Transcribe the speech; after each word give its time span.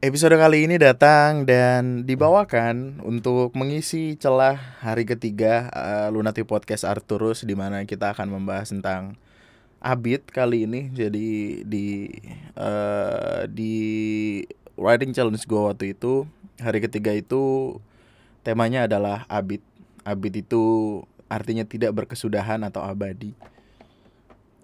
Episode 0.00 0.40
kali 0.40 0.64
ini 0.64 0.80
datang 0.80 1.44
dan 1.44 2.08
dibawakan 2.08 3.04
untuk 3.04 3.52
mengisi 3.52 4.16
celah 4.16 4.56
hari 4.80 5.04
ketiga 5.04 5.68
uh, 5.76 6.08
Lunati 6.08 6.40
Podcast 6.40 6.88
Arturus 6.88 7.44
di 7.44 7.52
mana 7.52 7.84
kita 7.84 8.16
akan 8.16 8.32
membahas 8.32 8.72
tentang 8.72 9.20
Abid 9.76 10.24
kali 10.32 10.64
ini. 10.64 10.88
Jadi 10.88 11.60
di 11.68 12.08
uh, 12.56 13.44
di 13.44 13.76
writing 14.80 15.12
challenge 15.12 15.44
gue 15.44 15.60
waktu 15.68 15.92
itu 15.92 16.24
hari 16.56 16.80
ketiga 16.80 17.12
itu 17.12 17.76
temanya 18.40 18.88
adalah 18.88 19.28
Abid. 19.28 19.60
Abid 20.08 20.48
itu 20.48 20.64
artinya 21.28 21.68
tidak 21.68 21.92
berkesudahan 21.92 22.64
atau 22.64 22.80
abadi. 22.80 23.36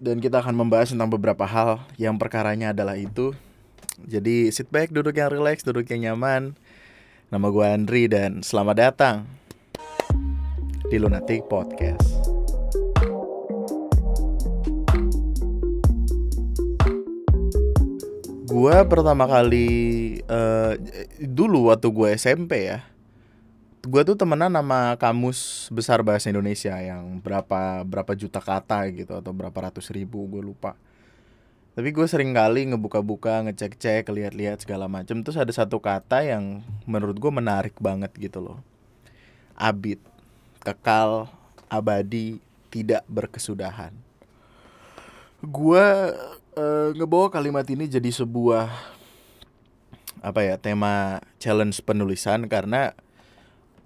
Dan 0.01 0.17
kita 0.17 0.41
akan 0.41 0.65
membahas 0.65 0.97
tentang 0.97 1.13
beberapa 1.13 1.45
hal 1.45 1.85
yang 2.01 2.17
perkaranya 2.17 2.73
adalah 2.73 2.97
itu 2.97 3.37
jadi 4.05 4.53
sit 4.53 4.69
back, 4.69 4.93
duduk 4.93 5.17
yang 5.17 5.33
relax, 5.33 5.65
duduk 5.65 5.89
yang 5.89 6.13
nyaman. 6.13 6.53
Nama 7.33 7.47
gue 7.49 7.65
Andri 7.65 8.05
dan 8.05 8.45
selamat 8.45 8.75
datang 8.77 9.25
di 10.87 11.01
Lunatic 11.01 11.49
Podcast. 11.49 12.05
Gue 18.47 18.77
pertama 18.85 19.25
kali 19.25 19.67
uh, 20.29 20.77
dulu 21.17 21.73
waktu 21.73 21.89
gue 21.89 22.09
SMP 22.13 22.69
ya, 22.69 22.85
gue 23.81 24.01
tuh 24.05 24.17
temenan 24.17 24.53
sama 24.53 24.93
kamus 25.01 25.69
besar 25.73 26.05
bahasa 26.05 26.29
Indonesia 26.29 26.73
yang 26.77 27.17
berapa 27.21 27.81
berapa 27.81 28.13
juta 28.13 28.41
kata 28.41 28.93
gitu 28.93 29.17
atau 29.17 29.33
berapa 29.33 29.57
ratus 29.69 29.89
ribu 29.93 30.25
gue 30.29 30.41
lupa 30.41 30.77
tapi 31.77 31.93
gue 31.93 32.09
sering 32.09 32.33
kali 32.33 32.73
ngebuka-buka 32.73 33.45
ngecek-cek 33.45 34.09
lihat-lihat 34.09 34.65
segala 34.65 34.89
macam 34.89 35.21
terus 35.21 35.37
ada 35.37 35.53
satu 35.53 35.77
kata 35.77 36.25
yang 36.25 36.65
menurut 36.89 37.21
gue 37.21 37.29
menarik 37.29 37.77
banget 37.77 38.09
gitu 38.17 38.41
loh. 38.41 38.57
Abid 39.53 40.01
kekal 40.65 41.29
abadi 41.69 42.41
tidak 42.73 43.05
berkesudahan. 43.05 43.93
Gue 45.45 45.85
uh, 46.57 46.89
ngebawa 46.97 47.29
kalimat 47.29 47.69
ini 47.69 47.85
jadi 47.85 48.09
sebuah 48.09 48.73
apa 50.25 50.41
ya 50.41 50.57
tema 50.57 51.21
challenge 51.37 51.77
penulisan 51.85 52.49
karena 52.49 52.97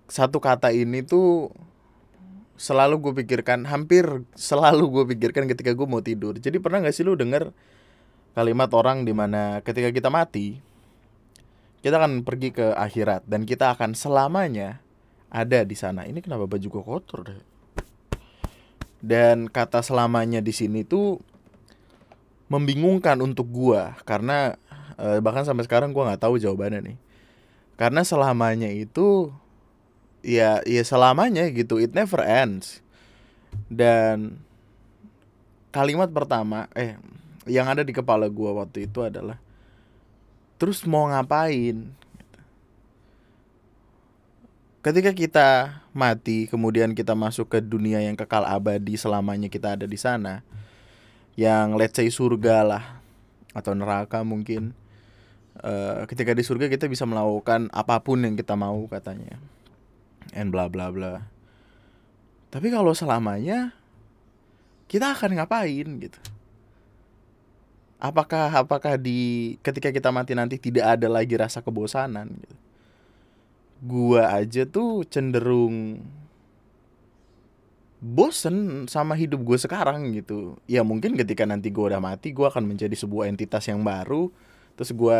satu 0.08 0.40
kata 0.40 0.72
ini 0.72 1.04
tuh 1.04 1.52
selalu 2.56 3.04
gue 3.04 3.14
pikirkan 3.20 3.68
hampir 3.68 4.24
selalu 4.40 4.88
gue 4.88 5.04
pikirkan 5.12 5.44
ketika 5.52 5.76
gue 5.76 5.88
mau 5.92 6.00
tidur. 6.00 6.40
Jadi 6.40 6.56
pernah 6.64 6.88
gak 6.88 6.96
sih 6.96 7.04
lu 7.04 7.20
denger 7.20 7.52
kalimat 8.32 8.72
orang 8.72 9.04
di 9.04 9.12
mana 9.12 9.60
ketika 9.62 9.92
kita 9.92 10.08
mati 10.08 10.60
kita 11.82 11.98
akan 11.98 12.22
pergi 12.22 12.54
ke 12.54 12.78
akhirat 12.78 13.26
dan 13.26 13.44
kita 13.44 13.74
akan 13.74 13.98
selamanya 13.98 14.78
ada 15.34 15.66
di 15.66 15.74
sana. 15.74 16.06
Ini 16.06 16.22
kenapa 16.22 16.46
baju 16.46 16.68
gue 16.68 16.84
kotor 16.86 17.20
deh? 17.26 17.42
Dan 19.02 19.50
kata 19.50 19.82
selamanya 19.82 20.46
di 20.46 20.54
sini 20.54 20.86
tuh 20.86 21.18
membingungkan 22.52 23.18
untuk 23.24 23.48
gua 23.48 23.96
karena 24.04 24.60
eh, 25.00 25.24
bahkan 25.24 25.48
sampai 25.48 25.64
sekarang 25.66 25.96
gua 25.96 26.12
nggak 26.14 26.22
tahu 26.22 26.38
jawabannya 26.38 26.94
nih. 26.94 26.98
Karena 27.80 28.06
selamanya 28.06 28.70
itu 28.70 29.34
ya 30.22 30.62
ya 30.68 30.84
selamanya 30.86 31.50
gitu, 31.50 31.82
it 31.82 31.98
never 31.98 32.22
ends. 32.22 32.84
Dan 33.66 34.38
kalimat 35.74 36.14
pertama 36.14 36.70
eh 36.78 37.00
yang 37.52 37.68
ada 37.68 37.84
di 37.84 37.92
kepala 37.92 38.32
gue 38.32 38.52
waktu 38.56 38.88
itu 38.88 39.04
adalah 39.04 39.36
terus 40.56 40.88
mau 40.88 41.12
ngapain? 41.12 41.92
Ketika 44.82 45.14
kita 45.14 45.50
mati 45.94 46.50
kemudian 46.50 46.98
kita 46.98 47.14
masuk 47.14 47.54
ke 47.54 47.60
dunia 47.62 48.02
yang 48.02 48.18
kekal 48.18 48.42
abadi 48.48 48.98
selamanya 48.98 49.46
kita 49.46 49.78
ada 49.78 49.86
di 49.86 49.94
sana 49.94 50.42
yang 51.38 51.78
let's 51.78 51.94
say 51.94 52.10
surga 52.10 52.66
lah 52.66 52.84
atau 53.54 53.78
neraka 53.78 54.26
mungkin 54.26 54.74
uh, 55.62 56.08
ketika 56.10 56.34
di 56.34 56.42
surga 56.42 56.66
kita 56.66 56.90
bisa 56.90 57.06
melakukan 57.06 57.70
apa 57.70 58.02
pun 58.02 58.26
yang 58.26 58.34
kita 58.34 58.58
mau 58.58 58.82
katanya. 58.90 59.38
And 60.34 60.50
bla 60.50 60.66
bla 60.66 60.90
bla. 60.90 61.30
Tapi 62.50 62.74
kalau 62.74 62.98
selamanya 62.98 63.76
kita 64.90 65.14
akan 65.16 65.40
ngapain 65.40 65.88
gitu 66.04 66.20
apakah 68.02 68.50
apakah 68.50 68.98
di 68.98 69.56
ketika 69.62 69.94
kita 69.94 70.10
mati 70.10 70.34
nanti 70.34 70.58
tidak 70.58 70.98
ada 70.98 71.08
lagi 71.08 71.38
rasa 71.38 71.62
kebosanan 71.62 72.34
gitu? 72.42 72.56
Gua 73.82 74.42
aja 74.42 74.66
tuh 74.66 75.06
cenderung 75.06 76.02
bosen 78.02 78.90
sama 78.90 79.14
hidup 79.14 79.46
gue 79.46 79.58
sekarang 79.62 80.10
gitu. 80.18 80.58
Ya 80.66 80.82
mungkin 80.82 81.14
ketika 81.14 81.46
nanti 81.46 81.70
gue 81.70 81.86
udah 81.86 82.02
mati 82.02 82.34
gue 82.34 82.46
akan 82.50 82.66
menjadi 82.66 82.98
sebuah 82.98 83.30
entitas 83.30 83.70
yang 83.70 83.86
baru. 83.86 84.34
Terus 84.74 84.92
gue 84.98 85.20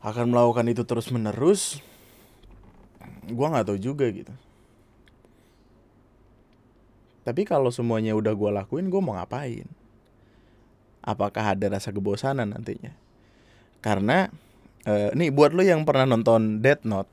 akan 0.00 0.24
melakukan 0.32 0.64
itu 0.72 0.82
terus 0.88 1.12
menerus 1.12 1.84
gue 3.28 3.46
nggak 3.46 3.68
tahu 3.68 3.76
juga 3.76 4.08
gitu. 4.08 4.32
Tapi 7.28 7.42
kalau 7.44 7.68
semuanya 7.68 8.16
udah 8.16 8.32
gue 8.32 8.50
lakuin 8.56 8.88
gue 8.88 9.00
mau 9.04 9.20
ngapain 9.20 9.68
apakah 11.06 11.54
ada 11.54 11.66
rasa 11.70 11.94
kebosanan 11.94 12.50
nantinya. 12.52 12.92
Karena 13.80 14.26
uh, 14.84 15.14
nih 15.14 15.30
buat 15.30 15.54
lo 15.54 15.62
yang 15.62 15.86
pernah 15.86 16.04
nonton 16.04 16.58
Death 16.58 16.82
Note 16.82 17.10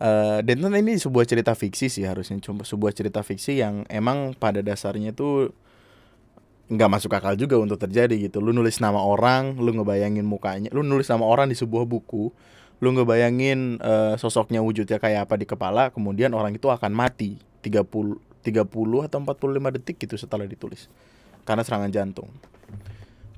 uh, 0.00 0.40
Death 0.40 0.60
Note 0.60 0.80
ini 0.80 0.96
sebuah 0.96 1.28
cerita 1.28 1.52
fiksi 1.52 1.92
sih 1.92 2.04
harusnya 2.08 2.40
cuma 2.40 2.64
sebuah 2.64 2.96
cerita 2.96 3.20
fiksi 3.20 3.60
yang 3.60 3.84
emang 3.86 4.34
pada 4.34 4.64
dasarnya 4.64 5.12
tuh 5.12 5.52
nggak 6.72 6.88
masuk 6.88 7.12
akal 7.12 7.36
juga 7.36 7.60
untuk 7.60 7.76
terjadi 7.76 8.16
gitu. 8.16 8.40
Lu 8.40 8.56
nulis 8.56 8.80
nama 8.80 8.98
orang 8.98 9.60
lu 9.60 9.76
ngebayangin 9.76 10.24
mukanya 10.24 10.72
lu 10.72 10.80
nulis 10.80 11.06
nama 11.12 11.28
orang 11.28 11.52
di 11.52 11.56
sebuah 11.58 11.84
buku 11.84 12.32
lu 12.82 12.90
ngebayangin 12.98 13.78
uh, 13.78 14.18
sosoknya 14.18 14.58
wujudnya 14.58 14.98
kayak 14.98 15.30
apa 15.30 15.38
di 15.38 15.46
kepala 15.46 15.94
kemudian 15.94 16.34
orang 16.34 16.58
itu 16.58 16.66
akan 16.66 16.90
mati 16.90 17.38
30 17.62 17.86
30 18.42 18.66
atau 19.06 19.18
45 19.22 19.76
detik 19.78 20.02
gitu 20.02 20.18
setelah 20.18 20.50
ditulis 20.50 20.90
karena 21.46 21.62
serangan 21.62 21.94
jantung 21.94 22.26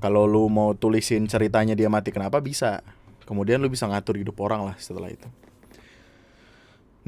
kalau 0.04 0.28
lu 0.28 0.52
mau 0.52 0.76
tulisin 0.76 1.24
ceritanya 1.24 1.72
dia 1.72 1.88
mati 1.88 2.12
kenapa 2.12 2.36
bisa. 2.36 2.84
Kemudian 3.24 3.56
lu 3.56 3.72
bisa 3.72 3.88
ngatur 3.88 4.20
hidup 4.20 4.36
orang 4.44 4.68
lah 4.68 4.76
setelah 4.76 5.08
itu. 5.08 5.24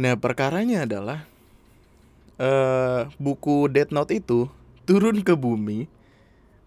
Nah 0.01 0.17
perkaranya 0.17 0.89
adalah 0.89 1.29
uh, 2.41 3.05
buku 3.21 3.69
Death 3.69 3.93
Note 3.93 4.17
itu 4.17 4.49
turun 4.89 5.21
ke 5.21 5.37
bumi 5.37 5.93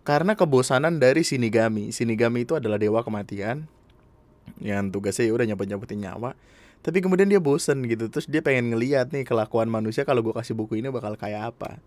karena 0.06 0.38
kebosanan 0.38 1.02
dari 1.02 1.26
Shinigami. 1.26 1.90
Shinigami 1.90 2.46
itu 2.46 2.54
adalah 2.54 2.78
dewa 2.78 3.02
kematian 3.02 3.66
yang 4.62 4.94
tugasnya 4.94 5.26
ya 5.26 5.34
udah 5.34 5.50
nyabut 5.50 5.66
nyabutin 5.66 5.98
nyawa. 5.98 6.38
Tapi 6.86 7.02
kemudian 7.02 7.26
dia 7.26 7.42
bosen 7.42 7.82
gitu 7.90 8.06
terus 8.06 8.30
dia 8.30 8.46
pengen 8.46 8.78
ngeliat 8.78 9.10
nih 9.10 9.26
kelakuan 9.26 9.66
manusia 9.66 10.06
kalau 10.06 10.22
gue 10.22 10.38
kasih 10.38 10.54
buku 10.54 10.78
ini 10.78 10.94
bakal 10.94 11.18
kayak 11.18 11.58
apa 11.58 11.82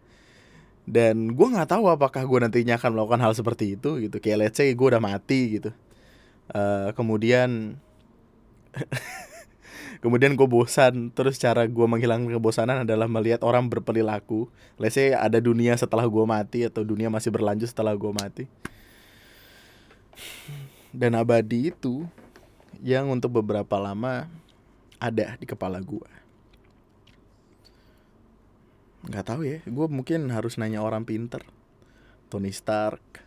dan 0.82 1.38
gue 1.38 1.46
nggak 1.46 1.70
tahu 1.70 1.86
apakah 1.86 2.26
gue 2.26 2.38
nantinya 2.42 2.74
akan 2.74 2.90
melakukan 2.98 3.22
hal 3.22 3.32
seperti 3.38 3.78
itu 3.78 4.02
gitu. 4.02 4.18
Kayak 4.18 4.38
let's 4.48 4.58
say 4.58 4.74
gue 4.74 4.86
udah 4.86 5.02
mati 5.02 5.60
gitu. 5.60 5.70
Uh, 6.50 6.90
kemudian 6.98 7.78
kemudian 10.02 10.34
gue 10.34 10.48
bosan. 10.50 11.14
Terus 11.14 11.38
cara 11.38 11.70
gue 11.70 11.86
menghilangkan 11.86 12.34
kebosanan 12.34 12.82
adalah 12.82 13.06
melihat 13.06 13.46
orang 13.46 13.70
berperilaku. 13.70 14.50
Let's 14.74 14.98
say 14.98 15.14
ada 15.14 15.38
dunia 15.38 15.78
setelah 15.78 16.02
gue 16.02 16.24
mati 16.26 16.66
atau 16.66 16.82
dunia 16.82 17.06
masih 17.06 17.30
berlanjut 17.30 17.70
setelah 17.70 17.94
gue 17.94 18.10
mati. 18.10 18.44
Dan 20.90 21.14
abadi 21.14 21.70
itu 21.70 22.04
yang 22.82 23.06
untuk 23.06 23.38
beberapa 23.38 23.78
lama 23.78 24.26
ada 24.98 25.38
di 25.38 25.46
kepala 25.46 25.78
gue 25.78 26.22
nggak 29.12 29.28
tahu 29.28 29.44
ya. 29.44 29.60
Gue 29.68 29.86
mungkin 29.92 30.32
harus 30.32 30.56
nanya 30.56 30.80
orang 30.80 31.04
pinter. 31.04 31.44
Tony 32.32 32.48
Stark 32.48 33.20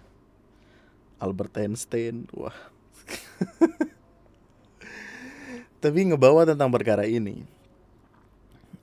Albert 1.21 1.61
Einstein 1.61 2.25
wah. 2.33 2.57
Tapi 5.83 5.99
ngebawa 6.09 6.49
tentang 6.49 6.73
perkara 6.73 7.05
ini. 7.05 7.45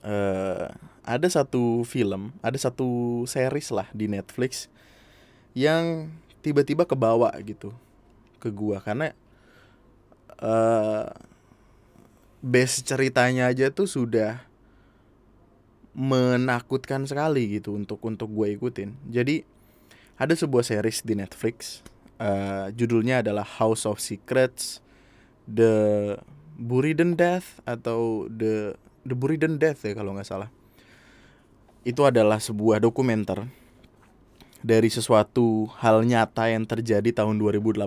Uh, 0.03 0.71
ada 1.03 1.27
satu 1.27 1.83
film 1.87 2.35
ada 2.43 2.55
satu 2.59 3.23
series 3.23 3.71
lah 3.71 3.87
di 3.95 4.07
Netflix 4.11 4.67
yang 5.55 6.11
tiba-tiba 6.43 6.87
kebawa 6.87 7.35
gitu 7.43 7.75
ke 8.39 8.47
gua. 8.47 8.79
Karena 8.79 9.11
uh, 10.39 11.11
base 12.43 12.83
ceritanya 12.83 13.47
aja 13.51 13.71
tuh 13.71 13.87
sudah 13.87 14.43
menakutkan 15.93 17.05
sekali 17.05 17.61
gitu 17.61 17.77
untuk 17.77 18.01
untuk 18.05 18.29
gue 18.33 18.57
ikutin. 18.57 18.97
Jadi 19.13 19.45
ada 20.17 20.33
sebuah 20.33 20.65
series 20.65 21.05
di 21.05 21.13
Netflix, 21.17 21.81
uh, 22.21 22.69
judulnya 22.73 23.21
adalah 23.21 23.45
House 23.45 23.85
of 23.85 24.01
Secrets 24.01 24.81
The 25.49 26.15
Buriden 26.57 27.17
Death 27.17 27.61
atau 27.65 28.29
The 28.29 28.77
The 29.05 29.15
Buriden 29.17 29.61
Death 29.61 29.85
ya 29.85 29.93
kalau 29.93 30.17
nggak 30.17 30.29
salah. 30.29 30.49
Itu 31.83 32.07
adalah 32.07 32.39
sebuah 32.39 32.79
dokumenter 32.79 33.45
dari 34.63 34.87
sesuatu 34.87 35.67
hal 35.83 36.07
nyata 36.07 36.47
yang 36.47 36.63
terjadi 36.63 37.11
tahun 37.11 37.35
2018 37.37 37.83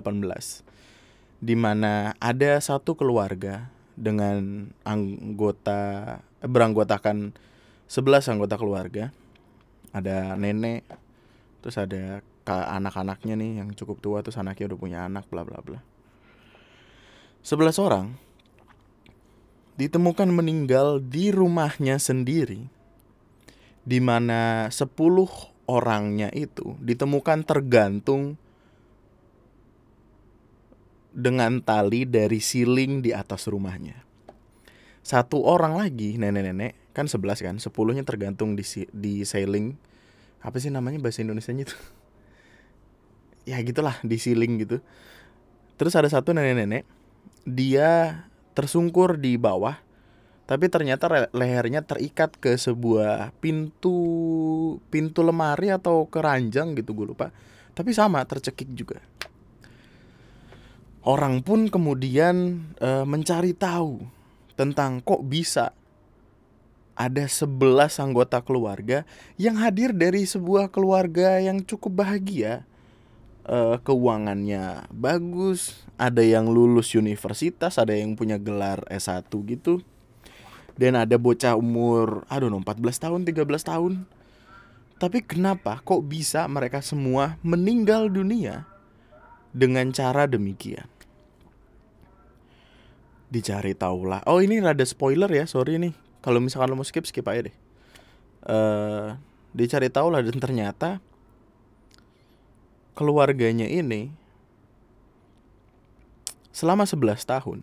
di 1.41 1.53
mana 1.57 2.13
ada 2.17 2.57
satu 2.61 2.97
keluarga 2.97 3.69
dengan 3.97 4.69
anggota 4.85 5.81
eh, 6.41 6.49
beranggotakan 6.49 7.33
11 7.87 8.31
anggota 8.35 8.55
keluarga. 8.59 9.15
Ada 9.95 10.35
nenek, 10.35 10.83
terus 11.63 11.79
ada 11.79 12.21
anak-anaknya 12.47 13.35
nih 13.35 13.51
yang 13.59 13.75
cukup 13.75 13.99
tua 13.99 14.23
terus 14.23 14.39
anaknya 14.39 14.71
udah 14.71 14.79
punya 14.79 14.99
anak 15.03 15.27
bla 15.27 15.43
bla 15.43 15.59
bla. 15.59 15.83
11 17.43 17.79
orang 17.79 18.15
ditemukan 19.75 20.31
meninggal 20.31 21.03
di 21.03 21.29
rumahnya 21.29 21.99
sendiri 21.99 22.67
di 23.87 23.99
mana 23.99 24.67
10 24.71 24.87
orangnya 25.67 26.31
itu 26.31 26.75
ditemukan 26.79 27.43
tergantung 27.43 28.39
dengan 31.11 31.59
tali 31.59 32.07
dari 32.07 32.39
siling 32.39 33.03
di 33.03 33.11
atas 33.11 33.47
rumahnya. 33.51 34.06
Satu 35.07 35.47
orang 35.47 35.79
lagi 35.79 36.19
nenek-nenek 36.19 36.75
kan 36.91 37.07
sebelas 37.07 37.39
kan, 37.39 37.55
sepuluhnya 37.63 38.03
tergantung 38.03 38.59
di 38.59 38.67
di 38.91 39.23
sailing 39.23 39.79
apa 40.43 40.59
sih 40.59 40.67
namanya 40.67 40.99
bahasa 40.99 41.23
Indonesia-nya 41.23 41.63
itu? 41.63 41.77
ya 43.55 43.55
gitulah 43.63 43.95
di 44.03 44.19
siling 44.19 44.59
gitu. 44.59 44.83
Terus 45.79 45.95
ada 45.95 46.11
satu 46.11 46.35
nenek-nenek 46.35 46.83
dia 47.47 48.27
tersungkur 48.51 49.15
di 49.15 49.39
bawah 49.39 49.79
tapi 50.47 50.71
ternyata 50.71 51.27
lehernya 51.35 51.83
terikat 51.83 52.35
ke 52.39 52.55
sebuah 52.55 53.35
pintu 53.43 53.99
pintu 54.87 55.19
lemari 55.23 55.71
atau 55.71 56.07
keranjang 56.07 56.71
gitu 56.75 56.95
gue 56.95 57.07
lupa 57.11 57.35
tapi 57.75 57.91
sama 57.91 58.23
tercekik 58.23 58.71
juga 58.71 59.03
orang 61.03 61.43
pun 61.43 61.67
kemudian 61.67 62.63
e, 62.79 62.89
mencari 63.03 63.51
tahu 63.51 64.16
tentang 64.57 64.99
kok 65.05 65.21
bisa 65.23 65.71
ada 66.97 67.29
11 67.29 68.01
anggota 68.01 68.41
keluarga 68.41 69.05
yang 69.37 69.61
hadir 69.61 69.93
dari 69.93 70.25
sebuah 70.25 70.73
keluarga 70.73 71.37
yang 71.37 71.61
cukup 71.61 72.01
bahagia 72.01 72.65
uh, 73.47 73.77
keuangannya 73.81 74.89
bagus, 74.91 75.87
ada 75.95 76.21
yang 76.21 76.51
lulus 76.51 76.93
universitas, 76.93 77.79
ada 77.79 77.95
yang 77.95 78.13
punya 78.13 78.35
gelar 78.37 78.83
S1 78.91 79.29
gitu. 79.29 79.81
Dan 80.77 80.93
ada 80.93 81.17
bocah 81.17 81.57
umur 81.57 82.21
aduh 82.29 82.53
14 82.53 82.77
tahun, 83.01 83.21
13 83.25 83.49
tahun. 83.65 83.93
Tapi 84.97 85.25
kenapa 85.25 85.81
kok 85.81 86.05
bisa 86.05 86.45
mereka 86.45 86.85
semua 86.85 87.37
meninggal 87.41 88.09
dunia 88.09 88.65
dengan 89.53 89.89
cara 89.89 90.29
demikian? 90.29 90.85
Dicari 93.27 93.75
tahu 93.75 94.07
lah. 94.07 94.23
Oh, 94.23 94.39
ini 94.39 94.63
rada 94.63 94.83
spoiler 94.87 95.27
ya, 95.27 95.43
sorry 95.43 95.75
nih. 95.77 95.93
Kalau 96.23 96.39
misalkan 96.39 96.71
lo 96.71 96.79
mau 96.79 96.87
skip 96.87 97.03
skip 97.03 97.27
aja 97.27 97.51
deh. 97.51 97.55
Uh, 98.47 99.19
dicari 99.57 99.89
tahu 99.89 100.13
lah 100.13 100.21
dan 100.23 100.37
ternyata 100.37 101.01
keluarganya 102.97 103.69
ini 103.69 104.13
selama 106.53 106.89
11 106.89 107.21
tahun 107.21 107.59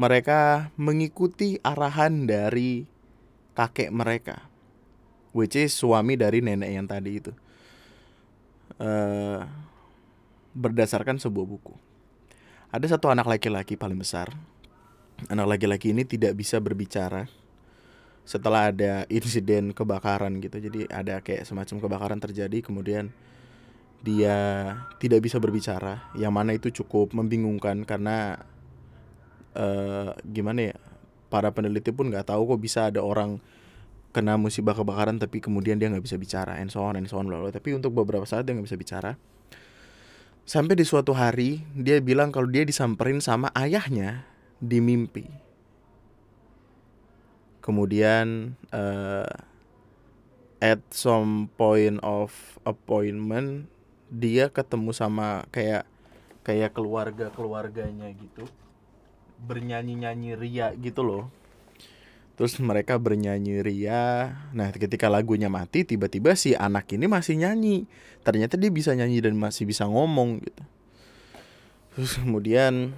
mereka 0.00 0.72
mengikuti 0.80 1.60
arahan 1.60 2.24
dari 2.24 2.88
kakek 3.52 3.92
mereka 3.92 4.48
which 5.36 5.52
is 5.52 5.76
suami 5.76 6.16
dari 6.16 6.40
nenek 6.40 6.72
yang 6.72 6.88
tadi 6.88 7.20
itu 7.20 7.32
uh, 8.80 9.44
berdasarkan 10.56 11.20
sebuah 11.20 11.44
buku 11.44 11.76
ada 12.70 12.86
satu 12.86 13.10
anak 13.10 13.26
laki-laki 13.26 13.74
paling 13.74 13.98
besar. 13.98 14.30
Anak 15.28 15.58
laki-laki 15.58 15.92
ini 15.92 16.06
tidak 16.06 16.32
bisa 16.38 16.56
berbicara 16.62 17.28
setelah 18.24 18.70
ada 18.70 19.04
insiden 19.10 19.74
kebakaran 19.74 20.38
gitu. 20.38 20.62
Jadi 20.62 20.86
ada 20.86 21.18
kayak 21.20 21.44
semacam 21.44 21.76
kebakaran 21.82 22.18
terjadi 22.22 22.62
kemudian 22.62 23.10
dia 24.00 24.38
tidak 24.96 25.20
bisa 25.20 25.36
berbicara, 25.36 26.08
yang 26.16 26.32
mana 26.32 26.56
itu 26.56 26.72
cukup 26.72 27.12
membingungkan 27.12 27.84
karena 27.84 28.40
uh, 29.52 30.16
gimana 30.24 30.72
ya, 30.72 30.76
para 31.28 31.52
peneliti 31.52 31.92
pun 31.92 32.08
nggak 32.08 32.32
tahu 32.32 32.56
kok 32.56 32.60
bisa 32.64 32.88
ada 32.88 33.04
orang 33.04 33.44
kena 34.10 34.40
musibah 34.40 34.72
kebakaran 34.72 35.20
tapi 35.20 35.38
kemudian 35.44 35.76
dia 35.76 35.92
nggak 35.92 36.00
bisa 36.00 36.16
bicara, 36.16 36.56
and 36.56 36.72
so 36.72 36.80
on 36.80 36.96
and 36.96 37.12
so 37.12 37.20
on 37.20 37.28
bla. 37.28 37.44
Tapi 37.52 37.76
untuk 37.76 37.92
beberapa 37.92 38.24
saat 38.24 38.48
dia 38.48 38.56
nggak 38.56 38.72
bisa 38.72 38.80
bicara. 38.80 39.20
Sampai 40.44 40.74
di 40.74 40.84
suatu 40.84 41.14
hari 41.14 41.62
dia 41.72 42.02
bilang 42.02 42.34
kalau 42.34 42.50
dia 42.50 42.66
disamperin 42.66 43.22
sama 43.22 43.48
ayahnya 43.54 44.26
di 44.58 44.82
mimpi. 44.82 45.24
Kemudian 47.60 48.56
uh, 48.74 49.30
at 50.60 50.80
some 50.92 51.48
point 51.56 51.96
of 52.04 52.32
appointment 52.68 53.68
dia 54.12 54.52
ketemu 54.52 54.92
sama 54.92 55.48
kayak 55.48 55.88
kayak 56.44 56.76
keluarga 56.76 57.32
keluarganya 57.32 58.10
gitu 58.12 58.44
bernyanyi 59.40 60.04
nyanyi 60.04 60.30
ria 60.36 60.74
gitu 60.76 61.00
loh 61.00 61.24
terus 62.40 62.56
mereka 62.56 62.96
bernyanyi 62.96 63.60
ria 63.60 64.32
nah 64.56 64.72
ketika 64.72 65.12
lagunya 65.12 65.52
mati 65.52 65.84
tiba-tiba 65.84 66.32
si 66.32 66.56
anak 66.56 66.88
ini 66.88 67.04
masih 67.04 67.36
nyanyi. 67.36 67.84
Ternyata 68.24 68.56
dia 68.56 68.72
bisa 68.72 68.96
nyanyi 68.96 69.20
dan 69.20 69.36
masih 69.36 69.68
bisa 69.68 69.84
ngomong 69.84 70.40
gitu. 70.40 70.64
Terus 71.92 72.16
kemudian 72.16 72.96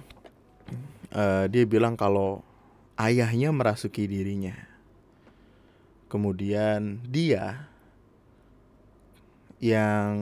uh, 1.11 1.51
dia 1.51 1.67
bilang 1.67 1.99
kalau 1.99 2.39
ayahnya 2.95 3.51
merasuki 3.51 4.07
dirinya. 4.07 4.55
Kemudian 6.07 7.03
dia 7.03 7.67
yang 9.59 10.15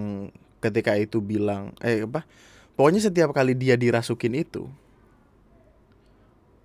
ketika 0.65 0.97
itu 0.97 1.21
bilang 1.21 1.77
eh 1.85 2.09
apa 2.09 2.25
pokoknya 2.73 3.05
setiap 3.05 3.37
kali 3.37 3.53
dia 3.53 3.77
dirasukin 3.77 4.33
itu 4.33 4.65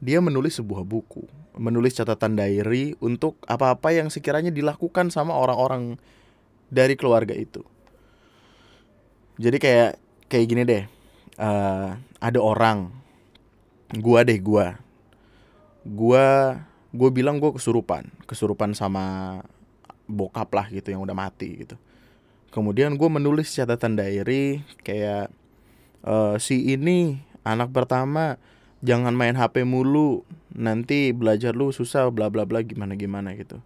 dia 0.00 0.21
menulis 0.21 0.61
sebuah 0.61 0.85
buku 0.85 1.25
menulis 1.57 1.97
catatan 1.97 2.37
diary 2.37 2.95
untuk 3.00 3.41
apa-apa 3.49 3.97
yang 3.97 4.12
sekiranya 4.12 4.53
dilakukan 4.53 5.09
sama 5.09 5.33
orang-orang 5.33 5.97
dari 6.69 6.95
keluarga 6.95 7.33
itu. 7.33 7.65
Jadi 9.41 9.57
kayak 9.57 9.93
kayak 10.29 10.47
gini 10.49 10.62
deh 10.69 10.85
uh, 11.41 11.97
ada 12.21 12.38
orang 12.41 12.93
gua 13.97 14.21
deh 14.25 14.37
gua. 14.41 14.76
Gua 15.87 16.57
gue 16.97 17.11
bilang 17.12 17.37
gue 17.37 17.53
kesurupan 17.53 18.09
kesurupan 18.25 18.73
sama 18.73 19.38
bokap 20.09 20.49
lah 20.57 20.67
gitu 20.73 20.97
yang 20.97 21.05
udah 21.05 21.12
mati 21.12 21.61
gitu. 21.61 21.76
Kemudian 22.49 22.97
gue 22.97 23.09
menulis 23.12 23.53
catatan 23.53 24.00
diary 24.00 24.65
kayak 24.81 25.29
e, 26.00 26.41
si 26.41 26.73
ini 26.73 27.21
anak 27.45 27.69
pertama 27.69 28.41
jangan 28.85 29.12
main 29.12 29.37
HP 29.37 29.62
mulu. 29.64 30.26
Nanti 30.56 31.12
belajar 31.12 31.52
lu 31.52 31.68
susah 31.68 32.09
bla 32.09 32.33
bla 32.33 32.49
bla 32.49 32.64
gimana 32.64 32.97
gimana 32.97 33.37
gitu. 33.37 33.61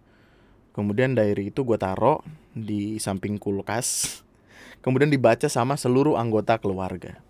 Kemudian 0.71 1.15
diary 1.15 1.51
itu 1.51 1.63
gue 1.67 1.75
taruh 1.75 2.23
di 2.55 2.99
samping 2.99 3.35
kulkas. 3.39 4.19
Kemudian 4.83 5.11
dibaca 5.11 5.45
sama 5.47 5.77
seluruh 5.77 6.17
anggota 6.17 6.57
keluarga 6.57 7.21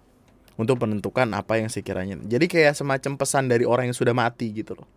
untuk 0.55 0.77
menentukan 0.81 1.27
apa 1.33 1.57
yang 1.57 1.67
sekiranya. 1.67 2.21
Jadi 2.21 2.45
kayak 2.47 2.77
semacam 2.77 3.17
pesan 3.17 3.49
dari 3.49 3.65
orang 3.65 3.91
yang 3.91 3.97
sudah 3.97 4.13
mati 4.13 4.53
gitu 4.53 4.77
loh. 4.77 4.87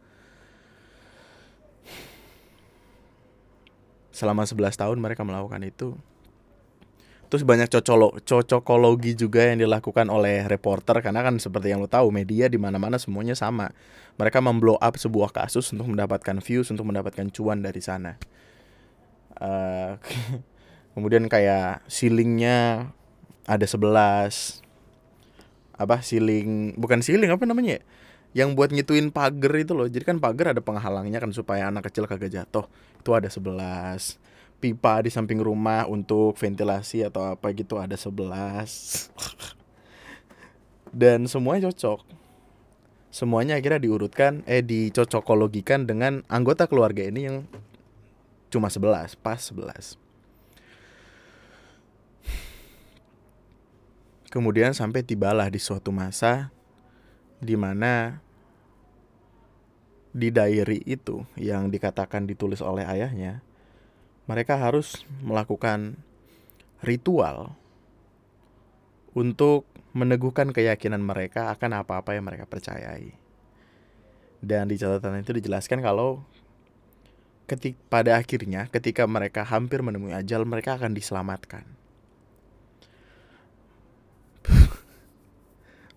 Selama 4.14 4.46
11 4.46 4.78
tahun 4.78 4.98
mereka 5.02 5.26
melakukan 5.26 5.58
itu 5.66 5.98
Terus 7.34 7.42
banyak 7.42 7.66
cocolo, 7.66 8.14
cocokologi 8.22 9.18
juga 9.18 9.42
yang 9.50 9.58
dilakukan 9.58 10.06
oleh 10.06 10.46
reporter 10.46 11.02
karena 11.02 11.18
kan 11.18 11.34
seperti 11.42 11.74
yang 11.74 11.82
lo 11.82 11.90
tahu 11.90 12.14
media 12.14 12.46
di 12.46 12.62
mana-mana 12.62 12.94
semuanya 12.94 13.34
sama. 13.34 13.74
Mereka 14.22 14.38
memblow 14.38 14.78
up 14.78 14.94
sebuah 14.94 15.34
kasus 15.34 15.66
untuk 15.74 15.90
mendapatkan 15.90 16.38
views, 16.38 16.70
untuk 16.70 16.86
mendapatkan 16.86 17.26
cuan 17.34 17.58
dari 17.58 17.82
sana. 17.82 18.14
Uh, 19.34 19.98
kemudian 20.94 21.26
kayak 21.26 21.82
ceilingnya 21.90 22.94
ada 23.50 23.66
11 23.66 24.62
apa 25.74 26.06
ceiling 26.06 26.78
bukan 26.78 27.02
ceiling 27.02 27.34
apa 27.34 27.42
namanya 27.50 27.82
ya? 27.82 28.46
yang 28.46 28.54
buat 28.54 28.70
ngituin 28.70 29.10
pagar 29.10 29.58
itu 29.58 29.74
loh 29.74 29.90
jadi 29.90 30.06
kan 30.06 30.22
pagar 30.22 30.54
ada 30.54 30.62
penghalangnya 30.62 31.18
kan 31.18 31.34
supaya 31.34 31.66
anak 31.66 31.90
kecil 31.90 32.06
kagak 32.06 32.30
jatuh 32.30 32.70
itu 33.02 33.10
ada 33.10 33.26
11 33.26 34.22
pipa 34.64 35.04
di 35.04 35.12
samping 35.12 35.44
rumah 35.44 35.84
untuk 35.84 36.40
ventilasi 36.40 37.04
atau 37.04 37.36
apa 37.36 37.52
gitu 37.52 37.76
ada 37.76 38.00
11 38.00 39.12
dan 41.04 41.28
semuanya 41.28 41.68
cocok. 41.68 42.00
Semuanya 43.12 43.60
akhirnya 43.60 43.84
diurutkan 43.84 44.40
eh 44.48 44.64
dicocokologikan 44.64 45.84
dengan 45.84 46.24
anggota 46.32 46.64
keluarga 46.64 47.04
ini 47.04 47.28
yang 47.28 47.44
cuma 48.48 48.72
11 48.72 49.20
pas 49.20 49.38
11 49.38 49.98
kemudian 54.30 54.74
sampai 54.74 55.06
tibalah 55.06 55.46
di 55.46 55.62
suatu 55.62 55.94
masa 55.94 56.50
di 57.38 57.54
mana 57.54 58.18
di 60.14 60.34
diary 60.34 60.82
itu 60.86 61.22
yang 61.38 61.70
dikatakan 61.70 62.26
ditulis 62.26 62.58
oleh 62.58 62.82
ayahnya 62.82 63.46
mereka 64.24 64.56
harus 64.56 65.04
melakukan 65.20 66.00
ritual 66.80 67.56
untuk 69.12 69.68
meneguhkan 69.94 70.50
keyakinan 70.50 71.00
mereka 71.00 71.54
akan 71.54 71.84
apa-apa 71.84 72.18
yang 72.18 72.26
mereka 72.26 72.48
percayai. 72.48 73.14
Dan 74.44 74.68
di 74.68 74.76
catatan 74.76 75.22
itu 75.22 75.32
dijelaskan 75.40 75.80
kalau 75.80 76.20
ketik 77.44 77.76
pada 77.92 78.16
akhirnya 78.16 78.72
ketika 78.72 79.04
mereka 79.04 79.44
hampir 79.44 79.80
menemui 79.80 80.12
ajal 80.12 80.44
mereka 80.44 80.76
akan 80.76 80.92
diselamatkan. 80.96 81.64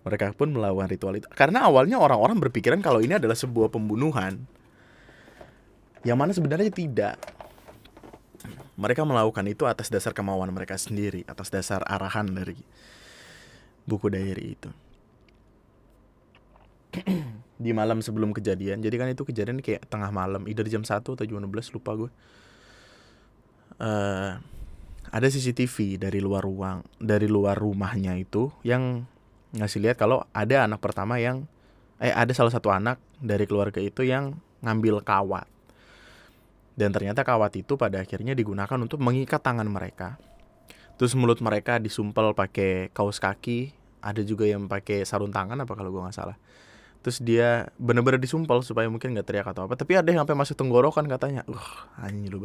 mereka 0.06 0.32
pun 0.32 0.52
melawan 0.54 0.88
ritual 0.88 1.16
itu. 1.16 1.28
Karena 1.32 1.68
awalnya 1.68 2.00
orang-orang 2.00 2.40
berpikiran 2.40 2.80
kalau 2.80 3.00
ini 3.04 3.16
adalah 3.16 3.36
sebuah 3.36 3.68
pembunuhan. 3.68 4.46
Yang 6.06 6.16
mana 6.16 6.32
sebenarnya 6.32 6.70
tidak. 6.72 7.37
Mereka 8.78 9.02
melakukan 9.02 9.42
itu 9.50 9.66
atas 9.66 9.90
dasar 9.90 10.14
kemauan 10.14 10.54
mereka 10.54 10.78
sendiri, 10.78 11.26
atas 11.26 11.50
dasar 11.50 11.82
arahan 11.82 12.30
dari 12.30 12.54
buku 13.84 14.06
diary 14.06 14.54
itu. 14.54 14.70
Di 17.58 17.74
malam 17.74 17.98
sebelum 17.98 18.30
kejadian 18.30 18.78
jadi 18.78 18.94
kan 18.94 19.10
itu 19.10 19.26
kejadian 19.26 19.58
kayak 19.58 19.90
tengah 19.90 20.14
malam 20.14 20.46
either 20.46 20.62
jam 20.70 20.86
1 20.86 21.02
atau 21.02 21.18
jam 21.18 21.42
12 21.42 21.74
lupa 21.74 21.90
gue 21.98 22.10
uh, 23.82 24.38
ada 25.08 25.26
CCTV 25.26 25.96
dari 25.96 26.20
luar 26.20 26.44
ruang 26.44 26.84
dari 27.00 27.26
luar 27.26 27.56
rumahnya 27.56 28.14
itu 28.20 28.52
yang 28.62 29.08
ngasih 29.56 29.80
lihat 29.80 29.96
kalau 29.96 30.28
ada 30.36 30.68
anak 30.68 30.78
pertama 30.84 31.16
yang 31.16 31.48
eh 31.98 32.12
ada 32.12 32.30
salah 32.36 32.52
satu 32.52 32.68
anak 32.68 33.00
dari 33.18 33.48
keluarga 33.48 33.80
itu 33.80 34.04
yang 34.04 34.36
ngambil 34.60 35.02
kawat 35.02 35.48
dan 36.78 36.94
ternyata 36.94 37.26
kawat 37.26 37.58
itu 37.58 37.74
pada 37.74 37.98
akhirnya 37.98 38.38
digunakan 38.38 38.78
untuk 38.78 39.02
mengikat 39.02 39.42
tangan 39.42 39.66
mereka. 39.66 40.14
Terus 40.94 41.18
mulut 41.18 41.42
mereka 41.42 41.82
disumpel 41.82 42.30
pakai 42.38 42.94
kaos 42.94 43.18
kaki 43.18 43.74
ada 43.98 44.22
juga 44.22 44.46
yang 44.46 44.70
pakai 44.70 45.02
sarung 45.02 45.34
tangan 45.34 45.58
apa 45.58 45.74
kalau 45.74 45.90
gue 45.90 46.02
nggak 46.06 46.14
salah. 46.14 46.38
Terus 47.02 47.18
dia 47.18 47.66
bener-bener 47.82 48.22
disumpel 48.22 48.62
supaya 48.62 48.86
mungkin 48.86 49.10
nggak 49.10 49.26
teriak 49.26 49.46
atau 49.50 49.66
apa. 49.66 49.74
Tapi 49.74 49.98
ada 49.98 50.06
yang 50.06 50.22
sampai 50.22 50.38
masuk 50.38 50.54
tenggorokan 50.54 51.10
katanya. 51.10 51.42
Uh 51.50 51.66
anjing 51.98 52.30
lu 52.30 52.38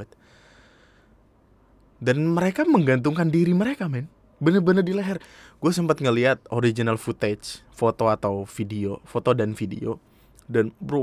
dan 2.04 2.36
mereka 2.36 2.68
menggantungkan 2.68 3.32
diri 3.32 3.56
mereka 3.56 3.88
men. 3.88 4.12
Bener-bener 4.44 4.84
di 4.84 4.92
leher. 4.92 5.24
Gue 5.64 5.72
sempat 5.72 6.04
ngeliat 6.04 6.44
original 6.52 7.00
footage 7.00 7.64
foto 7.72 8.12
atau 8.12 8.44
video 8.44 9.00
foto 9.08 9.32
dan 9.32 9.56
video. 9.56 10.04
Dan 10.44 10.76
bro 10.84 11.00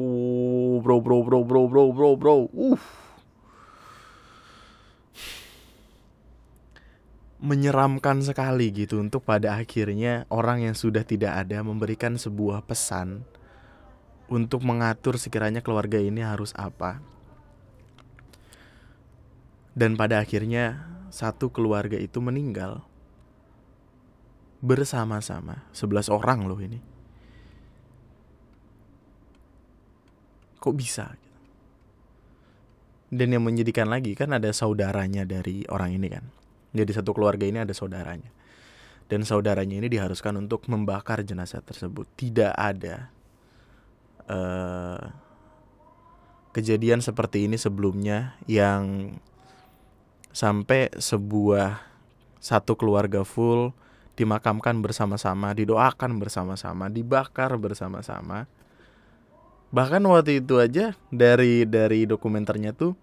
bro 0.84 1.00
bro 1.00 1.24
bro 1.24 1.40
bro 1.40 1.62
bro 1.64 1.84
bro 1.96 2.10
bro. 2.20 2.36
Uh 2.52 2.76
menyeramkan 7.40 8.20
sekali 8.20 8.68
gitu 8.68 9.00
untuk 9.00 9.24
pada 9.24 9.56
akhirnya 9.56 10.28
orang 10.28 10.68
yang 10.68 10.76
sudah 10.76 11.00
tidak 11.08 11.40
ada 11.40 11.64
memberikan 11.64 12.20
sebuah 12.20 12.68
pesan 12.68 13.24
untuk 14.28 14.60
mengatur 14.60 15.16
sekiranya 15.16 15.64
keluarga 15.64 15.96
ini 15.96 16.20
harus 16.20 16.52
apa. 16.52 17.00
Dan 19.72 19.96
pada 19.96 20.20
akhirnya 20.20 20.84
satu 21.08 21.48
keluarga 21.48 21.96
itu 21.96 22.20
meninggal 22.20 22.84
bersama-sama, 24.60 25.64
11 25.72 26.12
orang 26.12 26.44
loh 26.44 26.60
ini. 26.60 26.84
Kok 30.60 30.76
bisa? 30.76 31.16
Dan 33.08 33.32
yang 33.32 33.48
menyedihkan 33.48 33.88
lagi 33.88 34.12
kan 34.12 34.36
ada 34.36 34.52
saudaranya 34.52 35.24
dari 35.24 35.64
orang 35.72 35.96
ini 35.96 36.08
kan 36.12 36.39
jadi 36.70 36.90
satu 36.94 37.10
keluarga 37.10 37.46
ini 37.46 37.62
ada 37.62 37.74
saudaranya. 37.74 38.30
Dan 39.10 39.26
saudaranya 39.26 39.82
ini 39.82 39.90
diharuskan 39.90 40.38
untuk 40.38 40.70
membakar 40.70 41.26
jenazah 41.26 41.58
tersebut. 41.66 42.06
Tidak 42.14 42.54
ada 42.54 43.10
uh, 44.30 45.02
kejadian 46.54 47.02
seperti 47.02 47.50
ini 47.50 47.58
sebelumnya 47.58 48.38
yang 48.46 49.14
sampai 50.30 50.94
sebuah 50.94 51.82
satu 52.38 52.78
keluarga 52.78 53.26
full 53.26 53.74
dimakamkan 54.14 54.78
bersama-sama, 54.78 55.50
didoakan 55.58 56.22
bersama-sama, 56.22 56.86
dibakar 56.86 57.50
bersama-sama. 57.58 58.46
Bahkan 59.74 60.02
waktu 60.06 60.42
itu 60.42 60.58
aja 60.62 60.94
dari 61.10 61.66
dari 61.66 62.06
dokumenternya 62.06 62.74
tuh 62.74 62.94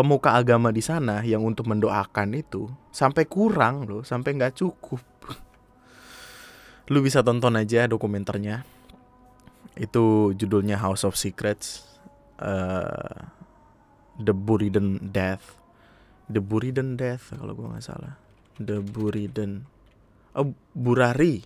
pemuka 0.00 0.32
agama 0.32 0.72
di 0.72 0.80
sana 0.80 1.20
yang 1.20 1.44
untuk 1.44 1.68
mendoakan 1.68 2.32
itu 2.32 2.72
sampai 2.88 3.28
kurang 3.28 3.84
loh, 3.84 4.00
sampai 4.00 4.32
nggak 4.32 4.56
cukup. 4.56 5.04
Lu 6.88 7.04
bisa 7.04 7.20
tonton 7.20 7.60
aja 7.60 7.84
dokumenternya. 7.84 8.64
Itu 9.76 10.32
judulnya 10.32 10.80
House 10.80 11.04
of 11.04 11.20
Secrets, 11.20 11.84
uh, 12.40 13.28
The 14.16 14.32
Buriden 14.32 15.12
Death, 15.12 15.60
The 16.32 16.40
Buriden 16.40 16.96
Death 16.96 17.36
kalau 17.36 17.52
gua 17.52 17.76
nggak 17.76 17.84
salah, 17.84 18.16
The 18.56 18.80
Buriden, 18.80 19.68
oh 20.32 20.56
Burari, 20.72 21.44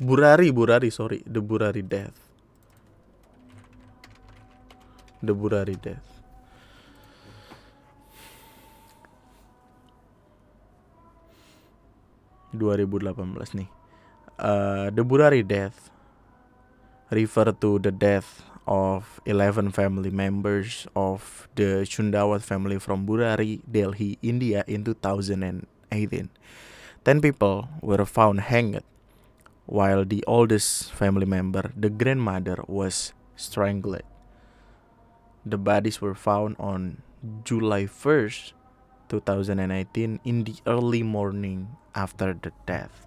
Burari, 0.00 0.48
Burari, 0.48 0.88
sorry, 0.88 1.20
The 1.28 1.44
Burari 1.44 1.84
Death. 1.84 2.23
The 5.24 5.32
Burari 5.32 5.80
Death. 5.80 6.04
...2018 12.52 13.56
nih... 13.56 13.68
Uh, 14.36 14.92
the 14.92 15.00
Burari 15.00 15.40
Death... 15.40 15.88
...refer 17.08 17.56
to 17.56 17.80
the 17.80 17.88
death 17.88 18.44
of 18.68 19.20
11 19.24 19.72
family 19.72 20.10
members 20.10 20.86
of 20.96 21.48
the 21.56 21.88
Chundawat 21.88 22.42
family 22.44 22.78
from 22.78 23.06
Burari, 23.06 23.60
Delhi, 23.64 24.18
India 24.20 24.64
in 24.66 24.84
2018. 24.84 25.64
10 27.04 27.20
people 27.20 27.68
were 27.80 28.04
found 28.04 28.40
hanged, 28.48 28.84
while 29.66 30.04
the 30.04 30.24
oldest 30.26 30.92
family 30.92 31.26
member, 31.26 31.72
the 31.76 31.88
grandmother, 31.88 32.64
was 32.68 33.12
strangled. 33.36 34.04
The 35.44 35.60
bodies 35.60 36.00
were 36.00 36.16
found 36.16 36.56
on 36.56 37.04
July 37.44 37.84
1st, 37.84 38.56
2019 39.12 40.24
in 40.24 40.36
the 40.44 40.56
early 40.64 41.04
morning 41.04 41.76
after 41.92 42.32
the 42.32 42.52
death. 42.64 43.04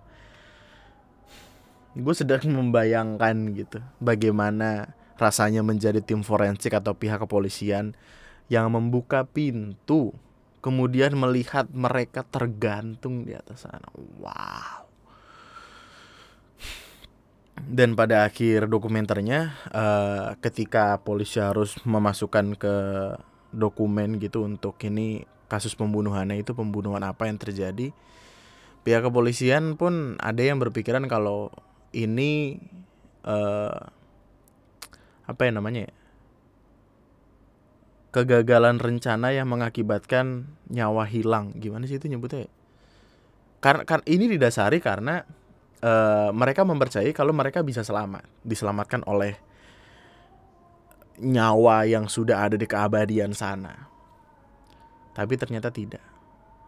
Gue 1.98 2.14
sedang 2.14 2.46
membayangkan 2.54 3.58
gitu 3.58 3.82
bagaimana 3.98 4.94
rasanya 5.18 5.66
menjadi 5.66 5.98
tim 5.98 6.22
forensik 6.22 6.78
atau 6.78 6.94
pihak 6.94 7.26
kepolisian 7.26 7.98
yang 8.54 8.70
membuka 8.70 9.26
pintu 9.26 10.14
kemudian 10.62 11.18
melihat 11.18 11.66
mereka 11.74 12.22
tergantung 12.22 13.26
di 13.26 13.34
atas 13.34 13.66
sana. 13.66 13.90
Wow 14.22 14.87
dan 17.66 17.98
pada 17.98 18.30
akhir 18.30 18.70
dokumenternya 18.70 19.58
uh, 19.74 20.38
ketika 20.46 21.02
polisi 21.02 21.42
harus 21.42 21.82
memasukkan 21.82 22.54
ke 22.54 22.76
dokumen 23.50 24.22
gitu 24.22 24.46
untuk 24.46 24.78
ini 24.86 25.26
kasus 25.50 25.74
pembunuhannya 25.74 26.44
itu 26.44 26.54
pembunuhan 26.54 27.02
apa 27.02 27.26
yang 27.26 27.42
terjadi 27.42 27.96
pihak 28.86 29.04
kepolisian 29.04 29.76
pun 29.76 30.16
ada 30.22 30.44
yang 30.44 30.62
berpikiran 30.62 31.10
kalau 31.10 31.50
ini 31.92 32.62
uh, 33.26 33.90
apa 35.28 35.42
ya 35.44 35.52
namanya 35.52 35.90
ya? 35.90 35.94
kegagalan 38.16 38.80
rencana 38.80 39.36
yang 39.36 39.52
mengakibatkan 39.52 40.48
nyawa 40.72 41.04
hilang 41.10 41.58
gimana 41.58 41.84
sih 41.90 42.00
itu 42.00 42.08
nyebutnya 42.08 42.48
ya? 42.48 42.52
karena 43.60 43.84
kan 43.84 44.00
ini 44.06 44.30
didasari 44.30 44.80
karena 44.80 45.26
uh, 45.82 46.30
mereka 46.34 46.64
mempercayai 46.64 47.12
kalau 47.14 47.34
mereka 47.34 47.62
bisa 47.62 47.82
selamat, 47.86 48.26
diselamatkan 48.42 49.04
oleh 49.06 49.38
nyawa 51.18 51.90
yang 51.90 52.06
sudah 52.06 52.46
ada 52.50 52.56
di 52.56 52.66
keabadian 52.70 53.34
sana. 53.34 53.90
Tapi 55.18 55.34
ternyata 55.34 55.74
tidak. 55.74 56.04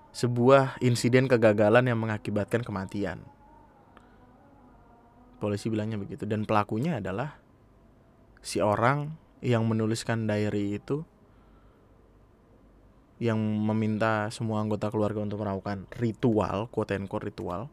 Sebuah 0.10 0.82
insiden 0.82 1.30
kegagalan 1.30 1.86
yang 1.86 2.02
mengakibatkan 2.02 2.66
kematian. 2.66 3.22
polisi 5.40 5.72
bilangnya 5.72 5.96
begitu 5.96 6.28
dan 6.28 6.44
pelakunya 6.44 7.00
adalah 7.00 7.40
si 8.44 8.60
orang 8.60 9.16
yang 9.40 9.64
menuliskan 9.64 10.28
diary 10.28 10.76
itu 10.76 11.08
yang 13.24 13.40
meminta 13.40 14.28
semua 14.32 14.64
anggota 14.64 14.88
keluarga 14.92 15.24
untuk 15.24 15.44
melakukan 15.44 15.88
ritual, 15.96 16.72
quote 16.72 16.96
and 16.96 17.08
quote 17.12 17.28
ritual. 17.28 17.68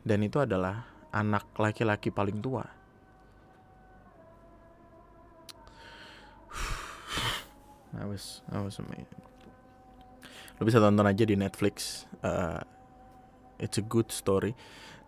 Dan 0.00 0.24
itu 0.24 0.40
adalah 0.40 0.84
anak 1.12 1.52
laki-laki 1.58 2.08
paling 2.14 2.40
tua. 2.40 2.64
I 8.00 8.06
was, 8.06 8.40
I 8.48 8.62
was 8.62 8.78
amazing. 8.80 9.22
Lo 10.60 10.68
bisa 10.68 10.80
tonton 10.80 11.08
aja 11.08 11.24
di 11.24 11.36
Netflix. 11.36 12.04
Uh, 12.20 12.60
it's 13.60 13.80
a 13.80 13.84
good 13.84 14.12
story. 14.12 14.52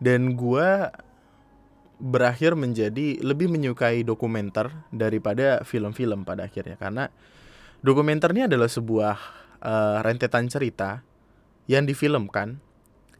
Dan 0.02 0.34
gue 0.34 0.90
berakhir 2.02 2.58
menjadi 2.58 3.22
lebih 3.22 3.46
menyukai 3.46 4.02
dokumenter 4.02 4.74
daripada 4.90 5.62
film-film 5.62 6.26
pada 6.26 6.50
akhirnya 6.50 6.74
karena 6.74 7.06
dokumenter 7.78 8.34
ini 8.34 8.50
adalah 8.50 8.66
sebuah 8.66 9.16
uh, 9.62 10.02
rentetan 10.02 10.50
cerita 10.50 11.06
yang 11.70 11.86
difilmkan 11.86 12.58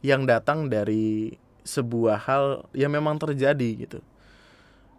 yang 0.03 0.27
datang 0.27 0.67
dari 0.67 1.31
sebuah 1.63 2.19
hal 2.27 2.67
yang 2.75 2.91
memang 2.91 3.19
terjadi 3.19 3.87
gitu 3.87 3.99